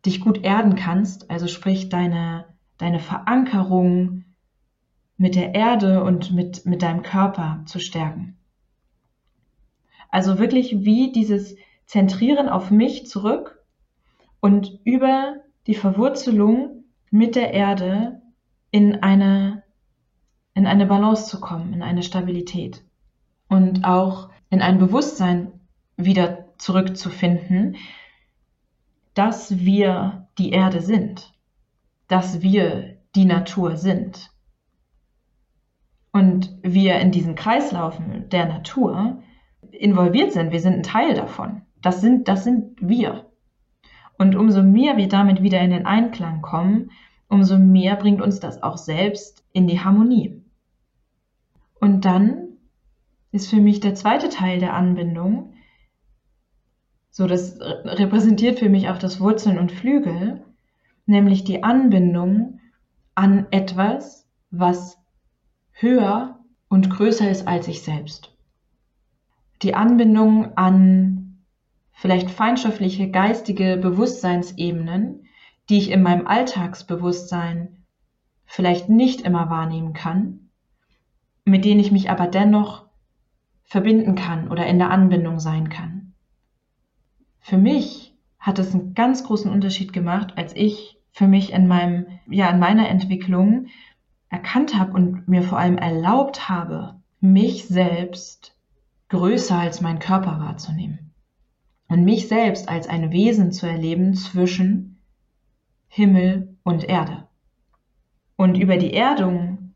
dich 0.04 0.20
gut 0.20 0.44
erden 0.44 0.74
kannst, 0.74 1.30
also 1.30 1.46
sprich 1.46 1.88
deine 1.88 2.44
deine 2.82 2.98
Verankerung 2.98 4.24
mit 5.16 5.36
der 5.36 5.54
Erde 5.54 6.02
und 6.02 6.32
mit, 6.32 6.66
mit 6.66 6.82
deinem 6.82 7.02
Körper 7.02 7.62
zu 7.64 7.78
stärken. 7.78 8.36
Also 10.12 10.38
wirklich 10.38 10.84
wie 10.84 11.10
dieses 11.10 11.56
Zentrieren 11.86 12.48
auf 12.48 12.70
mich 12.70 13.06
zurück 13.06 13.64
und 14.40 14.78
über 14.84 15.36
die 15.66 15.74
Verwurzelung 15.74 16.84
mit 17.10 17.34
der 17.34 17.54
Erde 17.54 18.20
in 18.70 19.02
eine, 19.02 19.64
in 20.54 20.66
eine 20.66 20.86
Balance 20.86 21.28
zu 21.28 21.40
kommen, 21.40 21.72
in 21.72 21.82
eine 21.82 22.02
Stabilität 22.02 22.84
und 23.48 23.84
auch 23.84 24.28
in 24.50 24.60
ein 24.60 24.78
Bewusstsein 24.78 25.60
wieder 25.96 26.54
zurückzufinden, 26.58 27.76
dass 29.14 29.60
wir 29.60 30.28
die 30.36 30.50
Erde 30.50 30.82
sind, 30.82 31.32
dass 32.08 32.42
wir 32.42 32.98
die 33.14 33.24
Natur 33.24 33.76
sind. 33.76 34.30
Und 36.12 36.54
wir 36.62 37.00
in 37.00 37.12
diesen 37.12 37.34
Kreislaufen 37.34 38.28
der 38.28 38.46
Natur 38.46 39.22
involviert 39.72 40.32
sind, 40.32 40.52
wir 40.52 40.60
sind 40.60 40.74
ein 40.74 40.82
Teil 40.82 41.14
davon. 41.14 41.62
Das 41.80 42.00
sind, 42.00 42.28
das 42.28 42.44
sind 42.44 42.76
wir. 42.80 43.26
Und 44.18 44.36
umso 44.36 44.62
mehr 44.62 44.96
wir 44.96 45.08
damit 45.08 45.42
wieder 45.42 45.60
in 45.60 45.70
den 45.70 45.86
Einklang 45.86 46.42
kommen, 46.42 46.90
umso 47.28 47.58
mehr 47.58 47.96
bringt 47.96 48.20
uns 48.20 48.40
das 48.40 48.62
auch 48.62 48.76
selbst 48.76 49.44
in 49.52 49.66
die 49.66 49.80
Harmonie. 49.80 50.42
Und 51.80 52.04
dann 52.04 52.48
ist 53.32 53.50
für 53.50 53.60
mich 53.60 53.80
der 53.80 53.94
zweite 53.94 54.28
Teil 54.28 54.60
der 54.60 54.74
Anbindung, 54.74 55.54
so 57.10 57.26
das 57.26 57.58
repräsentiert 57.60 58.58
für 58.58 58.68
mich 58.68 58.88
auch 58.88 58.98
das 58.98 59.20
Wurzeln 59.20 59.58
und 59.58 59.72
Flügel, 59.72 60.42
nämlich 61.06 61.44
die 61.44 61.62
Anbindung 61.62 62.60
an 63.14 63.46
etwas, 63.50 64.26
was 64.50 64.98
höher 65.72 66.38
und 66.68 66.90
größer 66.90 67.30
ist 67.30 67.48
als 67.48 67.68
ich 67.68 67.82
selbst. 67.82 68.31
Die 69.62 69.74
Anbindung 69.74 70.56
an 70.56 71.44
vielleicht 71.92 72.30
feindschaftliche 72.30 73.10
geistige 73.10 73.76
Bewusstseinsebenen, 73.76 75.26
die 75.68 75.78
ich 75.78 75.90
in 75.90 76.02
meinem 76.02 76.26
Alltagsbewusstsein 76.26 77.84
vielleicht 78.44 78.88
nicht 78.88 79.20
immer 79.20 79.50
wahrnehmen 79.50 79.92
kann, 79.92 80.50
mit 81.44 81.64
denen 81.64 81.80
ich 81.80 81.92
mich 81.92 82.10
aber 82.10 82.26
dennoch 82.26 82.86
verbinden 83.62 84.16
kann 84.16 84.48
oder 84.48 84.66
in 84.66 84.78
der 84.78 84.90
Anbindung 84.90 85.38
sein 85.38 85.68
kann. 85.68 86.12
Für 87.38 87.56
mich 87.56 88.14
hat 88.38 88.58
es 88.58 88.74
einen 88.74 88.94
ganz 88.94 89.24
großen 89.24 89.50
Unterschied 89.50 89.92
gemacht, 89.92 90.34
als 90.36 90.54
ich 90.56 90.98
für 91.12 91.28
mich 91.28 91.52
in 91.52 91.68
meinem, 91.68 92.06
ja, 92.26 92.50
in 92.50 92.58
meiner 92.58 92.88
Entwicklung 92.88 93.68
erkannt 94.28 94.76
habe 94.76 94.92
und 94.92 95.28
mir 95.28 95.42
vor 95.42 95.58
allem 95.58 95.78
erlaubt 95.78 96.48
habe, 96.48 97.00
mich 97.20 97.66
selbst 97.66 98.56
größer 99.12 99.58
als 99.58 99.82
mein 99.82 99.98
Körper 99.98 100.40
wahrzunehmen 100.40 101.12
und 101.88 102.02
mich 102.02 102.28
selbst 102.28 102.70
als 102.70 102.88
ein 102.88 103.12
Wesen 103.12 103.52
zu 103.52 103.66
erleben 103.66 104.14
zwischen 104.14 105.02
Himmel 105.88 106.56
und 106.62 106.88
Erde. 106.88 107.28
Und 108.36 108.56
über 108.56 108.78
die 108.78 108.94
Erdung 108.94 109.74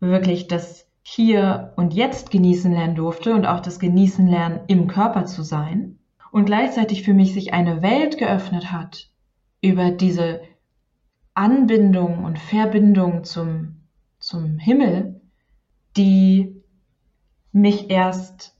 wirklich 0.00 0.48
das 0.48 0.88
Hier 1.02 1.74
und 1.76 1.92
Jetzt 1.92 2.30
genießen 2.30 2.72
lernen 2.72 2.94
durfte 2.94 3.34
und 3.34 3.44
auch 3.44 3.60
das 3.60 3.78
Genießen 3.78 4.26
lernen, 4.26 4.60
im 4.66 4.88
Körper 4.88 5.26
zu 5.26 5.42
sein. 5.42 5.98
Und 6.32 6.46
gleichzeitig 6.46 7.02
für 7.02 7.12
mich 7.12 7.34
sich 7.34 7.52
eine 7.52 7.82
Welt 7.82 8.16
geöffnet 8.16 8.72
hat 8.72 9.10
über 9.60 9.90
diese 9.90 10.40
Anbindung 11.34 12.24
und 12.24 12.38
Verbindung 12.38 13.24
zum, 13.24 13.82
zum 14.18 14.56
Himmel, 14.56 15.20
die 15.98 16.62
mich 17.52 17.90
erst 17.90 18.53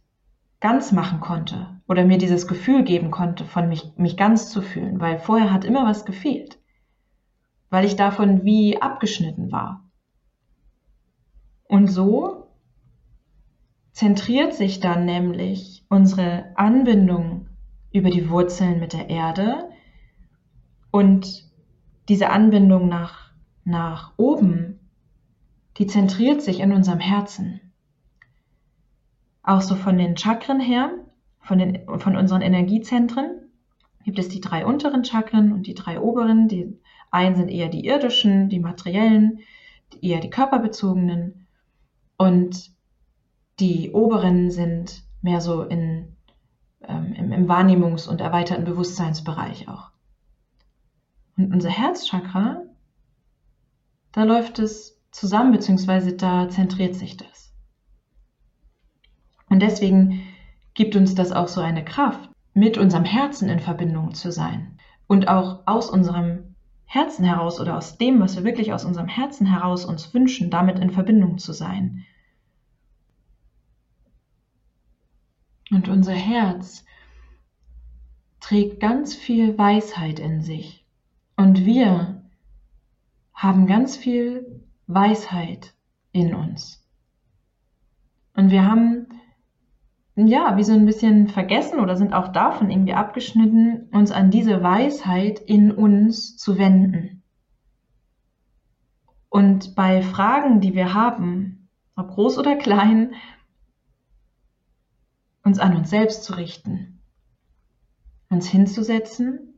ganz 0.65 0.93
machen 0.93 1.21
konnte 1.21 1.79
oder 1.87 2.07
mir 2.07 2.17
dieses 2.17 2.49
Gefühl 2.49 2.85
geben 2.85 3.11
konnte, 3.11 3.45
von 3.45 3.69
mich, 3.69 3.93
mich 3.99 4.17
ganz 4.17 4.49
zu 4.49 4.63
fühlen, 4.63 4.99
weil 4.99 5.19
vorher 5.19 5.53
hat 5.53 5.67
immer 5.67 5.85
was 5.85 6.07
gefehlt, 6.07 6.59
weil 7.69 7.85
ich 7.85 7.97
davon 7.97 8.45
wie 8.45 8.81
abgeschnitten 8.81 9.53
war. 9.53 9.85
Und 11.69 11.89
so 11.89 12.47
zentriert 13.93 14.55
sich 14.55 14.81
dann 14.81 15.05
nämlich 15.05 15.85
unsere 15.91 16.57
Anbindung 16.57 17.47
über 17.93 18.09
die 18.09 18.31
Wurzeln 18.31 18.81
mit 18.81 18.95
der 18.95 19.11
Erde 19.11 19.69
und 20.91 21.45
diese 22.09 22.31
Anbindung 22.31 22.89
nach, 22.89 23.33
nach 23.65 24.15
oben, 24.17 24.81
die 25.77 25.87
zentriert 25.87 26.41
sich 26.41 26.61
in 26.61 26.73
unserem 26.73 27.01
Herzen. 27.01 27.61
Auch 29.45 29.61
so 29.61 29.77
von 29.77 29.99
den 29.99 30.17
Chakren 30.17 30.59
her, 30.59 30.91
von, 31.41 31.59
den, 31.59 31.87
von 31.99 32.17
unseren 32.17 32.41
Energiezentren, 32.41 33.51
gibt 34.05 34.19
es 34.19 34.29
die 34.29 34.41
drei 34.41 34.65
unteren 34.67 35.05
Chakren 35.05 35.53
und 35.53 35.67
die 35.67 35.75
drei 35.75 36.01
oberen. 36.01 36.49
Die 36.49 36.79
einen 37.11 37.37
sind 37.37 37.51
eher 37.51 37.69
die 37.69 37.85
irdischen, 37.85 38.49
die 38.49 38.59
materiellen, 38.59 39.41
eher 40.01 40.21
die 40.21 40.31
körperbezogenen. 40.31 41.47
Und 42.17 42.71
die 43.61 43.93
oberen 43.93 44.51
sind 44.51 45.05
mehr 45.23 45.41
so 45.41 45.63
in, 45.63 46.17
ähm, 46.83 47.13
im, 47.13 47.33
im 47.33 47.47
Wahrnehmungs- 47.47 48.09
und 48.09 48.21
erweiterten 48.21 48.65
Bewusstseinsbereich 48.65 49.69
auch. 49.69 49.91
Und 51.37 51.53
unser 51.53 51.71
Herzchakra, 51.71 52.63
da 54.13 54.25
läuft 54.25 54.59
es 54.59 55.01
zusammen, 55.11 55.53
beziehungsweise 55.53 56.15
da 56.15 56.49
zentriert 56.49 56.95
sich 56.95 57.17
das. 57.17 57.34
Und 59.55 59.61
deswegen 59.61 60.27
gibt 60.75 60.97
uns 60.97 61.15
das 61.15 61.31
auch 61.31 61.47
so 61.47 61.61
eine 61.61 61.85
Kraft, 61.85 62.29
mit 62.55 62.77
unserem 62.77 63.05
Herzen 63.05 63.49
in 63.49 63.61
Verbindung 63.61 64.13
zu 64.13 64.33
sein 64.33 64.81
und 65.07 65.29
auch 65.29 65.65
aus 65.65 65.89
unserem 65.89 66.57
Herzen 66.87 67.25
heraus 67.25 67.61
oder 67.61 67.77
aus 67.77 67.97
dem, 67.97 68.19
was 68.19 68.35
wir 68.35 68.43
wirklich 68.43 68.73
aus 68.73 68.85
unserem 68.85 69.07
Herzen 69.07 69.47
heraus 69.47 69.85
uns 69.85 70.13
wünschen, 70.13 70.51
damit 70.51 70.81
in 70.81 70.91
Verbindung 70.91 71.39
zu 71.39 71.53
sein. 71.53 72.05
Und 75.71 75.87
unser 75.87 76.15
Herz 76.15 76.85
trägt 78.41 78.81
ganz 78.81 79.15
viel 79.15 79.57
Weisheit 79.57 80.19
in 80.19 80.41
sich. 80.41 80.85
Und 81.37 81.65
wir 81.65 82.25
haben 83.33 83.69
ganz 83.69 83.97
viel 83.97 84.65
Weisheit 84.89 85.75
in 86.11 86.35
uns. 86.35 86.85
Und 88.37 88.51
wir 88.51 88.67
haben, 88.67 89.07
ja, 90.17 90.57
wie 90.57 90.65
so 90.65 90.73
ein 90.73 90.87
bisschen 90.87 91.29
vergessen 91.29 91.81
oder 91.81 91.97
sind 91.97 92.13
auch 92.13 92.29
davon 92.29 92.71
irgendwie 92.71 92.95
abgeschnitten, 92.95 93.89
uns 93.91 94.13
an 94.13 94.31
diese 94.31 94.63
Weisheit 94.63 95.41
in 95.41 95.73
uns 95.73 96.37
zu 96.37 96.57
wenden. 96.57 97.23
Und 99.29 99.75
bei 99.75 100.03
Fragen, 100.03 100.61
die 100.61 100.75
wir 100.75 100.95
haben, 100.95 101.69
ob 101.97 102.11
groß 102.13 102.39
oder 102.39 102.57
klein, 102.57 103.15
uns 105.43 105.59
an 105.59 105.77
uns 105.77 105.91
selbst 105.91 106.23
zu 106.23 106.35
richten, 106.35 107.01
uns 108.31 108.47
hinzusetzen 108.47 109.55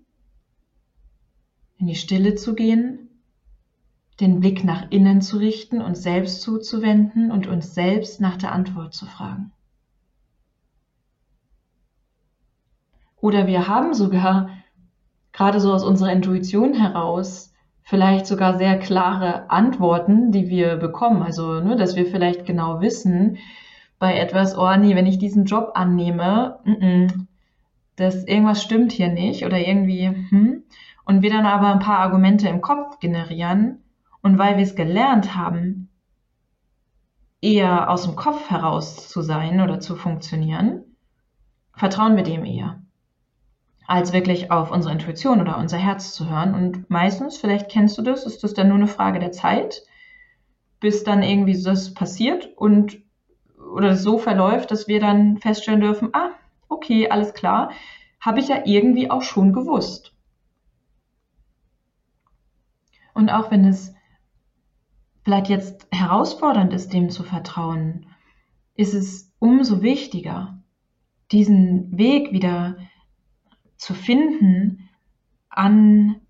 in 1.78 1.86
die 1.86 1.94
Stille 1.94 2.34
zu 2.34 2.54
gehen, 2.54 3.10
den 4.20 4.40
Blick 4.40 4.64
nach 4.64 4.90
innen 4.90 5.20
zu 5.20 5.36
richten, 5.36 5.82
uns 5.82 6.02
selbst 6.02 6.40
zuzuwenden 6.40 7.30
und 7.30 7.46
uns 7.46 7.74
selbst 7.74 8.20
nach 8.20 8.38
der 8.38 8.52
Antwort 8.52 8.94
zu 8.94 9.04
fragen. 9.04 9.52
Oder 13.26 13.48
wir 13.48 13.66
haben 13.66 13.92
sogar, 13.92 14.50
gerade 15.32 15.58
so 15.58 15.72
aus 15.72 15.82
unserer 15.82 16.12
Intuition 16.12 16.74
heraus, 16.74 17.52
vielleicht 17.82 18.24
sogar 18.24 18.56
sehr 18.56 18.78
klare 18.78 19.50
Antworten, 19.50 20.30
die 20.30 20.48
wir 20.48 20.76
bekommen. 20.76 21.24
Also, 21.24 21.58
ne, 21.58 21.74
dass 21.74 21.96
wir 21.96 22.06
vielleicht 22.06 22.46
genau 22.46 22.80
wissen, 22.80 23.38
bei 23.98 24.16
etwas, 24.16 24.56
oh 24.56 24.76
nee, 24.76 24.94
wenn 24.94 25.06
ich 25.06 25.18
diesen 25.18 25.44
Job 25.44 25.72
annehme, 25.74 26.60
mm 26.62 26.70
-mm, 26.70 27.26
das 27.96 28.22
irgendwas 28.22 28.62
stimmt 28.62 28.92
hier 28.92 29.08
nicht 29.08 29.44
oder 29.44 29.58
irgendwie, 29.58 30.06
hm, 30.06 30.62
und 31.04 31.22
wir 31.22 31.30
dann 31.30 31.46
aber 31.46 31.72
ein 31.72 31.80
paar 31.80 31.98
Argumente 31.98 32.48
im 32.48 32.60
Kopf 32.60 33.00
generieren 33.00 33.82
und 34.22 34.38
weil 34.38 34.56
wir 34.56 34.62
es 34.62 34.76
gelernt 34.76 35.34
haben, 35.34 35.88
eher 37.40 37.90
aus 37.90 38.04
dem 38.04 38.14
Kopf 38.14 38.50
heraus 38.50 39.08
zu 39.08 39.20
sein 39.20 39.60
oder 39.60 39.80
zu 39.80 39.96
funktionieren, 39.96 40.84
vertrauen 41.74 42.14
wir 42.14 42.22
dem 42.22 42.44
eher, 42.44 42.85
als 43.86 44.12
wirklich 44.12 44.50
auf 44.50 44.70
unsere 44.70 44.92
Intuition 44.92 45.40
oder 45.40 45.58
unser 45.58 45.78
Herz 45.78 46.12
zu 46.12 46.28
hören. 46.28 46.54
Und 46.54 46.90
meistens, 46.90 47.36
vielleicht 47.36 47.70
kennst 47.70 47.96
du 47.98 48.02
das, 48.02 48.26
ist 48.26 48.42
das 48.42 48.54
dann 48.54 48.68
nur 48.68 48.76
eine 48.76 48.88
Frage 48.88 49.18
der 49.18 49.32
Zeit, 49.32 49.82
bis 50.80 51.04
dann 51.04 51.22
irgendwie 51.22 51.60
das 51.60 51.94
passiert 51.94 52.50
und 52.56 52.98
oder 53.74 53.96
so 53.96 54.18
verläuft, 54.18 54.70
dass 54.70 54.88
wir 54.88 55.00
dann 55.00 55.38
feststellen 55.38 55.80
dürfen, 55.80 56.10
ah, 56.12 56.30
okay, 56.68 57.08
alles 57.08 57.34
klar, 57.34 57.70
habe 58.20 58.40
ich 58.40 58.48
ja 58.48 58.62
irgendwie 58.64 59.10
auch 59.10 59.22
schon 59.22 59.52
gewusst. 59.52 60.12
Und 63.12 63.30
auch 63.30 63.50
wenn 63.50 63.64
es 63.64 63.94
vielleicht 65.24 65.48
jetzt 65.48 65.86
herausfordernd 65.90 66.72
ist, 66.72 66.92
dem 66.92 67.10
zu 67.10 67.22
vertrauen, 67.22 68.06
ist 68.74 68.94
es 68.94 69.32
umso 69.38 69.82
wichtiger, 69.82 70.62
diesen 71.32 71.96
Weg 71.96 72.32
wieder 72.32 72.76
zu 73.76 73.94
finden 73.94 74.88
an 75.48 76.20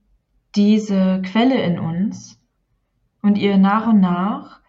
diese 0.55 1.23
Quelle 1.23 1.61
in 1.63 1.79
uns 1.79 2.41
und 3.23 3.37
ihr 3.37 3.59
nach 3.59 3.87
und 3.87 4.01
nach 4.01 4.61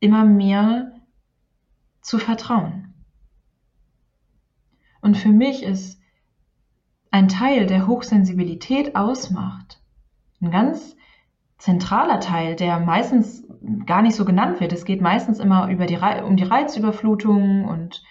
immer 0.00 0.24
mehr 0.24 0.92
zu 2.00 2.18
vertrauen. 2.18 2.94
Und 5.00 5.16
für 5.16 5.30
mich 5.30 5.62
ist 5.62 6.00
ein 7.10 7.28
Teil, 7.28 7.66
der 7.66 7.86
Hochsensibilität 7.86 8.96
ausmacht, 8.96 9.80
ein 10.40 10.50
ganz 10.50 10.96
zentraler 11.58 12.20
Teil, 12.20 12.56
der 12.56 12.80
meistens 12.80 13.46
gar 13.86 14.02
nicht 14.02 14.16
so 14.16 14.24
genannt 14.24 14.60
wird. 14.60 14.72
Es 14.72 14.84
geht 14.84 15.00
meistens 15.00 15.38
immer 15.38 15.70
über 15.70 15.86
die, 15.86 15.96
um 15.96 16.36
die 16.36 16.44
Reizüberflutung 16.44 17.64
und 17.64 18.02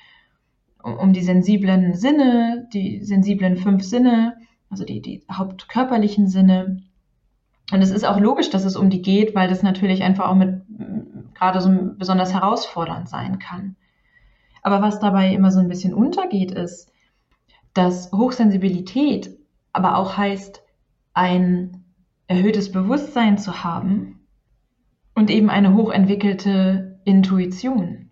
um 0.84 1.14
die 1.14 1.24
sensiblen 1.24 1.96
Sinne, 1.96 2.68
die 2.74 3.04
sensiblen 3.04 3.58
fünf 3.58 3.84
Sinne, 3.84 4.36
also 4.70 4.84
die, 4.84 5.02
die 5.02 5.24
hauptkörperlichen 5.32 6.28
Sinne. 6.28 6.82
Und 7.72 7.82
es 7.82 7.90
ist 7.90 8.06
auch 8.06 8.20
logisch, 8.20 8.50
dass 8.50 8.66
es 8.66 8.76
um 8.76 8.90
die 8.90 9.02
geht, 9.02 9.34
weil 9.34 9.48
das 9.48 9.64
natürlich 9.64 10.04
einfach 10.04 10.30
auch 10.30 10.36
mit 10.36 10.62
gerade 11.34 11.62
so 11.62 11.70
besonders 11.98 12.34
herausfordernd 12.34 13.10
sein 13.10 13.40
kann. 13.40 13.76
Aber 14.62 14.82
was 14.82 15.00
dabei 15.00 15.34
immer 15.34 15.52
so 15.52 15.60
ein 15.60 15.68
bisschen 15.68 15.94
untergeht, 15.94 16.52
ist, 16.52 16.92
dass 17.74 18.12
Hochsensibilität 18.12 19.38
aber 19.72 19.98
auch 19.98 20.18
heißt, 20.18 20.62
ein 21.14 21.84
erhöhtes 22.28 22.72
Bewusstsein 22.72 23.38
zu 23.38 23.64
haben 23.64 24.28
und 25.16 25.30
eben 25.30 25.50
eine 25.50 25.74
hochentwickelte 25.74 27.00
Intuition. 27.04 28.12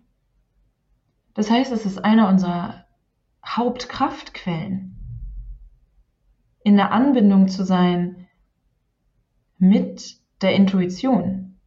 Das 1.34 1.50
heißt, 1.50 1.72
es 1.72 1.86
ist 1.86 2.04
eine 2.04 2.28
unserer 2.28 2.84
Hauptkraftquellen, 3.44 4.96
in 6.64 6.76
der 6.76 6.92
Anbindung 6.92 7.48
zu 7.48 7.64
sein 7.64 8.28
mit 9.58 10.20
der 10.42 10.54
Intuition. 10.54 11.58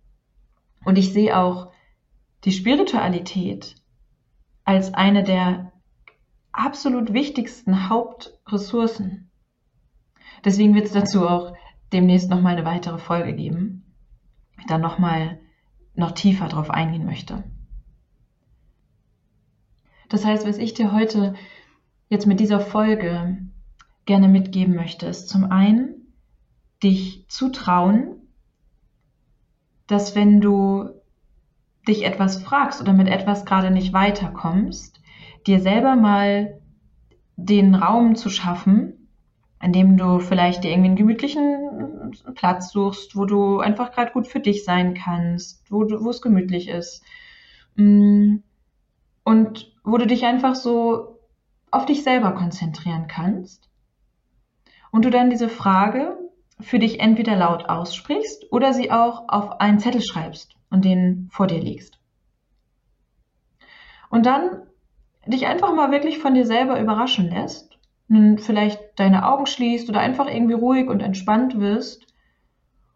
Und 0.84 0.97
ich 0.97 1.13
sehe 1.13 1.38
auch 1.38 1.72
die 2.43 2.51
Spiritualität 2.51 3.76
als 4.63 4.93
eine 4.93 5.24
der 5.24 5.72
absolut 6.51 7.13
wichtigsten 7.13 7.89
Hauptressourcen. 7.89 9.32
Deswegen 10.43 10.76
wird 10.76 10.86
es 10.86 10.91
dazu 10.91 11.28
auch 11.28 11.55
demnächst 11.91 12.30
nochmal 12.30 12.53
eine 12.53 12.66
weitere 12.66 12.99
Folge 12.99 13.34
geben, 13.34 13.95
ich 14.59 14.66
dann 14.66 14.82
nochmal 14.82 15.39
noch 15.95 16.11
tiefer 16.11 16.47
drauf 16.47 16.70
eingehen 16.70 17.05
möchte. 17.05 17.43
Das 20.10 20.26
heißt, 20.26 20.47
was 20.47 20.58
ich 20.58 20.74
dir 20.74 20.91
heute 20.91 21.34
jetzt 22.10 22.28
mit 22.28 22.39
dieser 22.39 22.60
Folge 22.60 23.38
gerne 24.06 24.28
mitgeben 24.28 24.76
möchte, 24.76 25.08
ist 25.08 25.30
zum 25.30 25.51
einen, 25.51 26.14
dich 26.84 27.26
zu 27.28 27.49
trauen, 27.49 28.16
dass 29.88 30.16
wenn 30.16 30.41
du 30.41 30.89
dich 31.88 32.03
etwas 32.03 32.41
fragst 32.41 32.82
oder 32.82 32.93
mit 32.93 33.08
etwas 33.08 33.45
gerade 33.45 33.72
nicht 33.72 33.93
weiterkommst, 33.93 34.99
dir 35.45 35.60
selber 35.60 35.95
mal 35.95 36.60
den 37.36 37.76
Raum 37.76 38.16
zu 38.16 38.30
schaffen, 38.30 39.10
indem 39.62 39.97
du 39.97 40.20
vielleicht 40.20 40.64
dir 40.64 40.72
irgendwie 40.72 40.89
einen 40.89 40.95
gemütlichen 40.95 42.14
Platz 42.36 42.72
suchst, 42.72 43.16
wo 43.16 43.26
du 43.26 43.60
einfach 43.60 43.91
gerade 43.91 44.12
gut 44.12 44.28
für 44.28 44.39
dich 44.39 44.64
sein 44.64 44.93
kannst, 44.93 45.64
wo, 45.72 45.84
du, 45.84 46.03
wo 46.03 46.10
es 46.10 46.22
gemütlich 46.22 46.68
ist. 46.68 47.03
Mm, 47.76 48.38
und 49.24 49.74
wo 49.86 49.98
du 49.98 50.08
dich 50.08 50.26
einfach 50.26 50.56
so 50.56 51.20
auf 51.72 51.86
dich 51.86 52.04
selber 52.04 52.32
konzentrieren 52.32 53.08
kannst. 53.08 53.70
Und 54.92 55.06
du 55.06 55.10
dann 55.10 55.30
diese 55.30 55.50
Frage 55.50 56.18
für 56.60 56.80
dich 56.80 57.00
entweder 57.00 57.36
laut 57.36 57.66
aussprichst 57.70 58.52
oder 58.52 58.74
sie 58.74 58.92
auch 58.92 59.26
auf 59.28 59.60
einen 59.60 59.80
Zettel 59.80 60.02
schreibst 60.02 60.56
und 60.70 60.86
den 60.86 61.30
vor 61.32 61.48
dir 61.48 61.60
legst. 61.60 62.00
Und 64.10 64.26
dann 64.26 64.62
dich 65.26 65.48
einfach 65.48 65.74
mal 65.74 65.92
wirklich 65.92 66.20
von 66.20 66.34
dir 66.34 66.46
selber 66.46 66.80
überraschen 66.80 67.30
lässt, 67.30 67.78
nun 68.08 68.38
vielleicht 68.38 68.80
deine 68.98 69.28
Augen 69.28 69.48
schließt 69.48 69.90
oder 69.90 70.00
einfach 70.00 70.28
irgendwie 70.28 70.54
ruhig 70.54 70.88
und 70.88 71.02
entspannt 71.02 71.60
wirst 71.60 72.06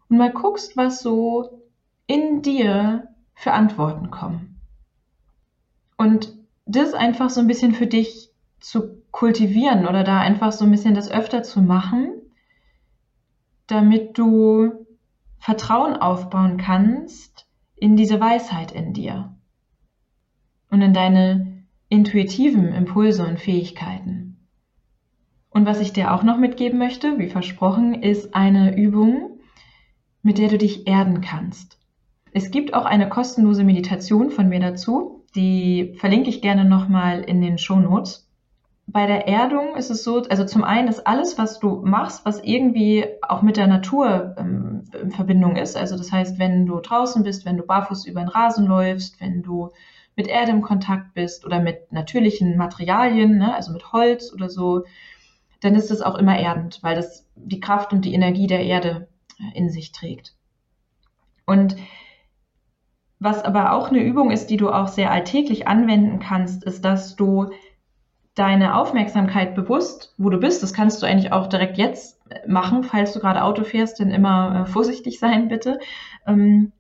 und 0.08 0.18
mal 0.18 0.32
guckst, 0.32 0.78
was 0.78 1.02
so 1.02 1.64
in 2.08 2.42
dir 2.42 3.10
für 3.34 3.52
Antworten 3.52 4.12
kommen. 4.12 4.62
Und 5.98 6.39
das 6.70 6.93
einfach 6.93 7.30
so 7.30 7.41
ein 7.41 7.47
bisschen 7.47 7.74
für 7.74 7.88
dich 7.88 8.30
zu 8.59 9.01
kultivieren 9.11 9.88
oder 9.88 10.03
da 10.03 10.20
einfach 10.20 10.51
so 10.51 10.65
ein 10.65 10.72
bisschen 10.72 10.93
das 10.93 11.09
öfter 11.09 11.41
zu 11.41 11.61
machen, 11.61 12.11
damit 13.67 14.17
du 14.17 14.86
Vertrauen 15.39 15.95
aufbauen 15.95 16.57
kannst 16.57 17.47
in 17.76 17.95
diese 17.95 18.20
Weisheit 18.20 18.72
in 18.72 18.93
dir 18.93 19.36
und 20.70 20.82
in 20.82 20.93
deine 20.93 21.63
intuitiven 21.88 22.74
Impulse 22.74 23.26
und 23.26 23.39
Fähigkeiten. 23.39 24.38
Und 25.49 25.65
was 25.65 25.80
ich 25.80 25.93
dir 25.93 26.13
auch 26.13 26.22
noch 26.22 26.38
mitgeben 26.38 26.78
möchte, 26.78 27.17
wie 27.17 27.30
versprochen, 27.30 28.03
ist 28.03 28.36
eine 28.36 28.78
Übung, 28.78 29.39
mit 30.22 30.38
der 30.38 30.49
du 30.49 30.59
dich 30.59 30.86
erden 30.86 31.22
kannst. 31.22 31.80
Es 32.32 32.51
gibt 32.51 32.76
auch 32.76 32.86
eine 32.86 33.09
kostenlose 33.09 33.63
Meditation 33.63 34.30
von 34.30 34.49
mir 34.49 34.59
dazu, 34.59 35.18
die 35.36 35.95
verlinke 35.97 36.30
ich 36.30 36.41
gerne 36.41 36.65
nochmal 36.65 37.21
in 37.21 37.41
den 37.41 37.57
Show 37.57 37.75
Notes. 37.75 38.27
Bei 38.88 39.05
der 39.05 39.27
Erdung 39.27 39.75
ist 39.75 39.91
es 39.91 40.03
so, 40.03 40.23
also 40.23 40.45
zum 40.45 40.63
einen 40.63 40.88
ist 40.88 41.05
alles, 41.05 41.38
was 41.38 41.59
du 41.59 41.82
machst, 41.84 42.25
was 42.25 42.43
irgendwie 42.43 43.05
auch 43.21 43.43
mit 43.43 43.57
der 43.57 43.67
Natur 43.67 44.36
ähm, 44.39 44.84
in 44.99 45.11
Verbindung 45.11 45.57
ist. 45.57 45.77
Also 45.77 45.95
das 45.95 46.11
heißt, 46.11 46.39
wenn 46.39 46.65
du 46.65 46.80
draußen 46.80 47.21
bist, 47.21 47.45
wenn 47.45 47.57
du 47.57 47.63
barfuß 47.63 48.07
über 48.07 48.21
den 48.21 48.30
Rasen 48.30 48.65
läufst, 48.65 49.21
wenn 49.21 49.43
du 49.43 49.69
mit 50.15 50.27
Erde 50.27 50.51
im 50.51 50.61
Kontakt 50.61 51.13
bist 51.13 51.45
oder 51.45 51.59
mit 51.59 51.91
natürlichen 51.91 52.57
Materialien, 52.57 53.38
ne, 53.38 53.53
also 53.53 53.71
mit 53.71 53.93
Holz 53.93 54.34
oder 54.34 54.49
so, 54.49 54.84
dann 55.61 55.75
ist 55.75 55.91
es 55.91 56.01
auch 56.01 56.15
immer 56.15 56.38
erdend, 56.38 56.80
weil 56.82 56.95
das 56.95 57.27
die 57.36 57.59
Kraft 57.59 57.93
und 57.93 58.05
die 58.05 58.13
Energie 58.13 58.47
der 58.47 58.63
Erde 58.63 59.07
äh, 59.39 59.57
in 59.57 59.69
sich 59.69 59.91
trägt. 59.91 60.34
Und 61.45 61.75
was 63.20 63.43
aber 63.43 63.74
auch 63.74 63.89
eine 63.89 64.01
Übung 64.01 64.32
ist, 64.32 64.47
die 64.49 64.57
du 64.57 64.70
auch 64.70 64.88
sehr 64.88 65.11
alltäglich 65.11 65.67
anwenden 65.67 66.20
kannst, 66.20 66.63
ist, 66.63 66.86
dass 66.86 67.15
du 67.15 67.51
deine 68.34 68.76
Aufmerksamkeit 68.76 69.55
bewusst, 69.55 70.13
wo 70.17 70.30
du 70.30 70.38
bist, 70.39 70.63
das 70.63 70.74
kannst 70.74 71.01
du 71.01 71.05
eigentlich 71.05 71.34
auch 71.34 71.47
direkt 71.47 71.78
jetzt 71.78 72.20
äh, 72.30 72.47
machen, 72.47 72.84
falls 72.84 73.11
du 73.11 73.20
gerade 73.20 73.43
Auto 73.43 73.65
fährst, 73.65 73.99
denn 73.99 74.11
immer 74.11 74.61
äh, 74.61 74.72
vorsichtig 74.72 75.20
sein 75.20 75.49
bitte, 75.49 75.80
ähm, 76.26 76.72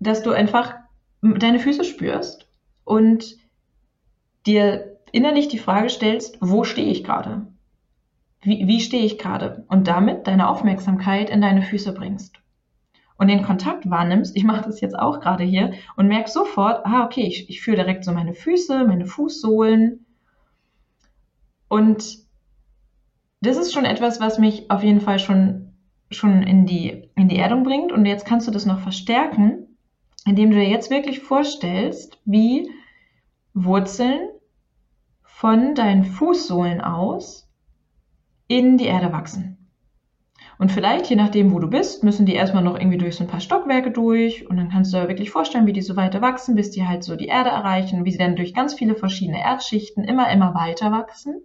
dass 0.00 0.22
du 0.22 0.32
einfach 0.32 0.74
deine 1.20 1.58
Füße 1.58 1.84
spürst 1.84 2.48
und 2.84 3.36
dir 4.46 4.96
innerlich 5.12 5.48
die 5.48 5.58
Frage 5.58 5.90
stellst, 5.90 6.38
wo 6.40 6.64
stehe 6.64 6.90
ich 6.90 7.04
gerade? 7.04 7.48
Wie, 8.40 8.66
wie 8.66 8.80
stehe 8.80 9.04
ich 9.04 9.18
gerade? 9.18 9.64
Und 9.68 9.88
damit 9.88 10.26
deine 10.26 10.48
Aufmerksamkeit 10.48 11.28
in 11.28 11.40
deine 11.40 11.62
Füße 11.62 11.92
bringst. 11.92 12.36
Und 13.18 13.26
den 13.26 13.42
Kontakt 13.42 13.90
wahrnimmst, 13.90 14.36
ich 14.36 14.44
mache 14.44 14.62
das 14.62 14.80
jetzt 14.80 14.96
auch 14.96 15.20
gerade 15.20 15.42
hier 15.42 15.72
und 15.96 16.06
merke 16.06 16.30
sofort, 16.30 16.86
ah, 16.86 17.04
okay, 17.04 17.26
ich, 17.26 17.50
ich 17.50 17.60
fühle 17.60 17.78
direkt 17.78 18.04
so 18.04 18.12
meine 18.12 18.32
Füße, 18.32 18.84
meine 18.86 19.06
Fußsohlen. 19.06 20.06
Und 21.66 22.18
das 23.40 23.56
ist 23.56 23.74
schon 23.74 23.84
etwas, 23.84 24.20
was 24.20 24.38
mich 24.38 24.70
auf 24.70 24.84
jeden 24.84 25.00
Fall 25.00 25.18
schon, 25.18 25.72
schon 26.12 26.44
in, 26.44 26.64
die, 26.64 27.10
in 27.16 27.28
die 27.28 27.38
Erdung 27.38 27.64
bringt. 27.64 27.90
Und 27.90 28.06
jetzt 28.06 28.24
kannst 28.24 28.46
du 28.46 28.52
das 28.52 28.66
noch 28.66 28.78
verstärken, 28.78 29.76
indem 30.24 30.50
du 30.50 30.56
dir 30.56 30.68
jetzt 30.68 30.90
wirklich 30.90 31.18
vorstellst, 31.18 32.20
wie 32.24 32.70
Wurzeln 33.52 34.28
von 35.24 35.74
deinen 35.74 36.04
Fußsohlen 36.04 36.80
aus 36.80 37.48
in 38.46 38.78
die 38.78 38.86
Erde 38.86 39.12
wachsen. 39.12 39.57
Und 40.58 40.72
vielleicht, 40.72 41.08
je 41.08 41.14
nachdem, 41.14 41.52
wo 41.52 41.60
du 41.60 41.68
bist, 41.68 42.02
müssen 42.02 42.26
die 42.26 42.34
erstmal 42.34 42.64
noch 42.64 42.76
irgendwie 42.76 42.98
durch 42.98 43.14
so 43.14 43.22
ein 43.22 43.30
paar 43.30 43.40
Stockwerke 43.40 43.92
durch 43.92 44.50
und 44.50 44.56
dann 44.56 44.70
kannst 44.70 44.92
du 44.92 44.98
dir 44.98 45.06
wirklich 45.06 45.30
vorstellen, 45.30 45.66
wie 45.66 45.72
die 45.72 45.82
so 45.82 45.94
weiter 45.94 46.20
wachsen, 46.20 46.56
bis 46.56 46.72
die 46.72 46.84
halt 46.84 47.04
so 47.04 47.14
die 47.14 47.28
Erde 47.28 47.50
erreichen, 47.50 48.04
wie 48.04 48.10
sie 48.10 48.18
dann 48.18 48.34
durch 48.34 48.54
ganz 48.54 48.74
viele 48.74 48.96
verschiedene 48.96 49.40
Erdschichten 49.40 50.02
immer, 50.02 50.28
immer 50.32 50.54
weiter 50.54 50.90
wachsen. 50.90 51.42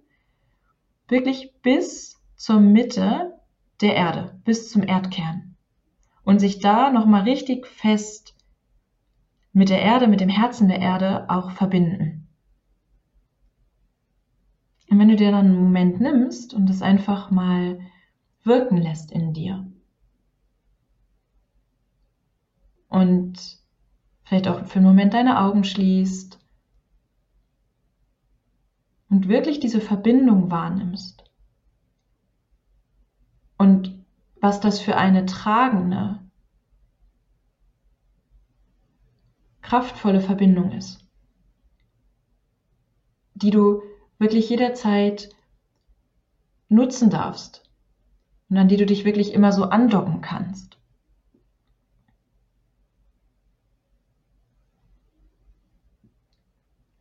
Wirklich 1.08 1.54
bis 1.62 2.20
zur 2.36 2.60
Mitte 2.60 3.40
der 3.82 3.96
Erde, 3.96 4.40
bis 4.46 4.72
zum 4.72 4.82
Erdkern. 4.82 5.56
Und 6.24 6.40
sich 6.40 6.60
da 6.60 6.90
nochmal 6.90 7.22
richtig 7.22 7.68
fest 7.68 8.36
mit 9.52 9.70
der 9.70 9.82
Erde, 9.82 10.08
mit 10.08 10.22
dem 10.22 10.30
Herzen 10.30 10.68
der 10.68 10.80
Erde 10.80 11.30
auch 11.30 11.52
verbinden. 11.52 12.28
Und 14.90 14.98
wenn 14.98 15.10
du 15.10 15.16
dir 15.16 15.30
dann 15.30 15.46
einen 15.46 15.64
Moment 15.64 16.02
nimmst 16.02 16.56
und 16.56 16.68
es 16.70 16.82
einfach 16.82 17.30
mal 17.30 17.80
wirken 18.44 18.78
lässt 18.78 19.12
in 19.12 19.34
dir. 19.34 19.66
Und 22.90 23.60
vielleicht 24.24 24.48
auch 24.48 24.66
für 24.66 24.78
einen 24.78 24.86
Moment 24.86 25.14
deine 25.14 25.40
Augen 25.40 25.64
schließt 25.64 26.40
und 29.10 29.28
wirklich 29.28 29.60
diese 29.60 29.82
Verbindung 29.82 30.52
wahrnimmst. 30.52 31.24
Und 33.58 34.04
was 34.42 34.60
das 34.60 34.80
für 34.80 34.98
eine 34.98 35.26
tragende, 35.26 36.20
kraftvolle 39.62 40.20
Verbindung 40.20 40.72
ist, 40.74 41.08
die 43.36 43.52
du 43.52 43.82
wirklich 44.20 44.50
jederzeit 44.50 45.30
nutzen 46.70 47.10
darfst 47.10 47.63
und 48.54 48.60
an 48.60 48.68
die 48.68 48.78
du 48.78 48.86
dich 48.86 49.04
wirklich 49.04 49.34
immer 49.34 49.52
so 49.52 49.64
andocken 49.64 50.22
kannst. 50.22 50.78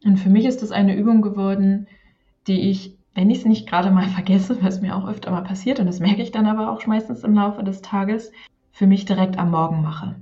Und 0.03 0.17
für 0.17 0.31
mich 0.31 0.47
ist 0.47 0.63
das 0.63 0.73
eine 0.73 0.97
Übung 0.97 1.21
geworden, 1.21 1.89
die 2.47 2.71
ich, 2.71 2.97
wenn 3.15 3.29
ich 3.29 3.41
es 3.41 3.45
nicht 3.45 3.69
gerade 3.69 3.91
mal 3.91 4.09
vergesse, 4.09 4.63
was 4.63 4.81
mir 4.81 4.97
auch 4.97 5.07
öfter 5.07 5.31
mal 5.31 5.45
passiert, 5.45 5.79
und 5.79 5.85
das 5.85 6.01
merke 6.01 6.23
ich 6.23 6.33
dann 6.33 6.47
aber 6.47 6.71
auch 6.71 6.87
meistens 6.87 7.23
im 7.23 7.35
Laufe 7.35 7.63
des 7.63 7.83
Tages, 7.83 8.33
für 8.73 8.87
mich 8.87 9.05
direkt 9.05 9.37
am 9.37 9.51
Morgen 9.51 9.83
mache. 9.83 10.17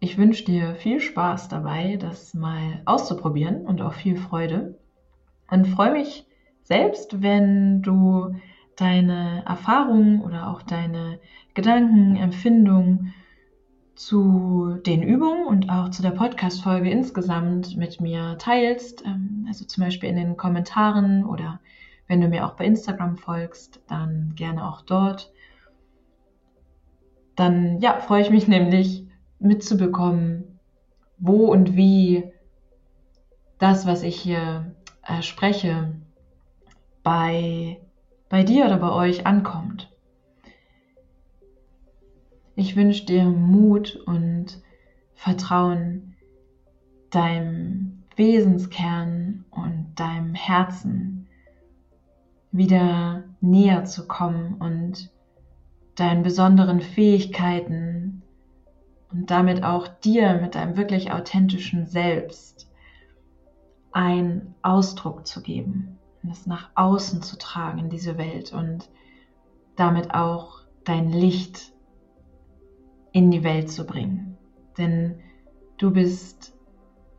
Ich 0.00 0.18
wünsche 0.18 0.44
dir 0.44 0.74
viel 0.74 0.98
Spaß 0.98 1.46
dabei, 1.46 1.96
das 1.96 2.34
mal 2.34 2.82
auszuprobieren 2.86 3.66
und 3.66 3.80
auch 3.82 3.94
viel 3.94 4.16
Freude. 4.16 4.76
Und 5.48 5.68
freue 5.68 5.92
mich 5.92 6.26
selbst, 6.64 7.22
wenn 7.22 7.82
du 7.82 8.34
deine 8.76 9.44
Erfahrungen 9.46 10.22
oder 10.22 10.48
auch 10.48 10.62
deine 10.62 11.18
Gedanken, 11.54 12.16
Empfindungen 12.16 13.14
zu 13.94 14.76
den 14.84 15.02
Übungen 15.02 15.46
und 15.46 15.70
auch 15.70 15.90
zu 15.90 16.02
der 16.02 16.10
Podcast-Folge 16.10 16.90
insgesamt 16.90 17.76
mit 17.76 18.00
mir 18.00 18.36
teilst. 18.38 19.04
Ähm, 19.06 19.46
also 19.48 19.64
zum 19.64 19.84
Beispiel 19.84 20.10
in 20.10 20.16
den 20.16 20.36
Kommentaren 20.36 21.24
oder 21.24 21.60
wenn 22.06 22.20
du 22.20 22.28
mir 22.28 22.46
auch 22.46 22.52
bei 22.52 22.66
Instagram 22.66 23.16
folgst, 23.16 23.80
dann 23.88 24.34
gerne 24.36 24.68
auch 24.68 24.82
dort. 24.82 25.32
Dann 27.34 27.80
ja, 27.80 27.98
freue 27.98 28.22
ich 28.22 28.30
mich 28.30 28.48
nämlich 28.48 29.06
mitzubekommen, 29.38 30.58
wo 31.18 31.46
und 31.46 31.76
wie 31.76 32.24
das, 33.58 33.86
was 33.86 34.02
ich 34.02 34.16
hier 34.20 34.74
äh, 35.02 35.22
spreche, 35.22 35.94
bei, 37.02 37.80
bei 38.28 38.42
dir 38.42 38.66
oder 38.66 38.78
bei 38.78 38.90
euch 38.90 39.26
ankommt. 39.26 39.90
Ich 42.54 42.74
wünsche 42.76 43.04
dir 43.04 43.24
Mut 43.24 43.96
und 44.06 44.62
Vertrauen 45.14 46.16
deinem 47.10 48.04
Wesenskern 48.16 49.44
und 49.50 49.94
deinem 49.96 50.34
Herzen 50.34 51.28
wieder 52.50 53.24
näher 53.40 53.84
zu 53.84 54.06
kommen 54.06 54.54
und 54.54 55.10
deinen 55.94 56.22
besonderen 56.22 56.80
Fähigkeiten 56.80 58.22
und 59.12 59.30
damit 59.30 59.62
auch 59.62 59.86
dir 59.88 60.34
mit 60.40 60.54
deinem 60.54 60.76
wirklich 60.76 61.12
authentischen 61.12 61.86
Selbst 61.86 62.70
einen 63.92 64.54
Ausdruck 64.62 65.26
zu 65.26 65.42
geben 65.42 65.95
und 66.26 66.32
es 66.32 66.46
nach 66.46 66.70
außen 66.74 67.22
zu 67.22 67.38
tragen 67.38 67.78
in 67.78 67.88
diese 67.88 68.18
Welt 68.18 68.52
und 68.52 68.90
damit 69.76 70.12
auch 70.12 70.62
dein 70.84 71.10
Licht 71.10 71.72
in 73.12 73.30
die 73.30 73.44
Welt 73.44 73.70
zu 73.70 73.86
bringen. 73.86 74.36
Denn 74.76 75.20
du 75.78 75.92
bist 75.92 76.56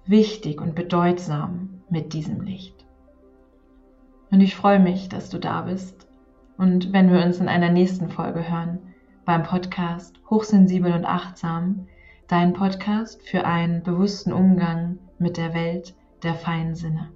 wichtig 0.05 0.60
und 0.60 0.76
bedeutsam 0.76 1.82
mit 1.89 2.12
diesem 2.12 2.41
Licht. 2.41 2.86
Und 4.30 4.41
ich 4.41 4.55
freue 4.55 4.80
mich, 4.80 5.08
dass 5.08 5.30
du 5.30 5.39
da 5.39 5.62
bist. 5.62 6.08
Und 6.58 6.91
wenn 6.91 7.10
wir 7.12 7.24
uns 7.24 7.39
in 7.39 7.47
einer 7.47 7.72
nächsten 7.72 8.10
Folge 8.10 8.49
hören, 8.49 8.80
beim 9.24 9.43
Podcast 9.43 10.20
Hochsensibel 10.30 10.91
und 10.91 11.05
Achtsam, 11.05 11.88
dein 12.28 12.51
Podcast 12.51 13.26
für 13.26 13.45
einen 13.45 13.84
bewussten 13.84 14.34
Umgang 14.34 14.99
mit 15.18 15.38
der 15.38 15.53
Welt 15.53 15.95
der 16.24 16.36
feinen 16.36 16.76
Sinne. 16.76 17.12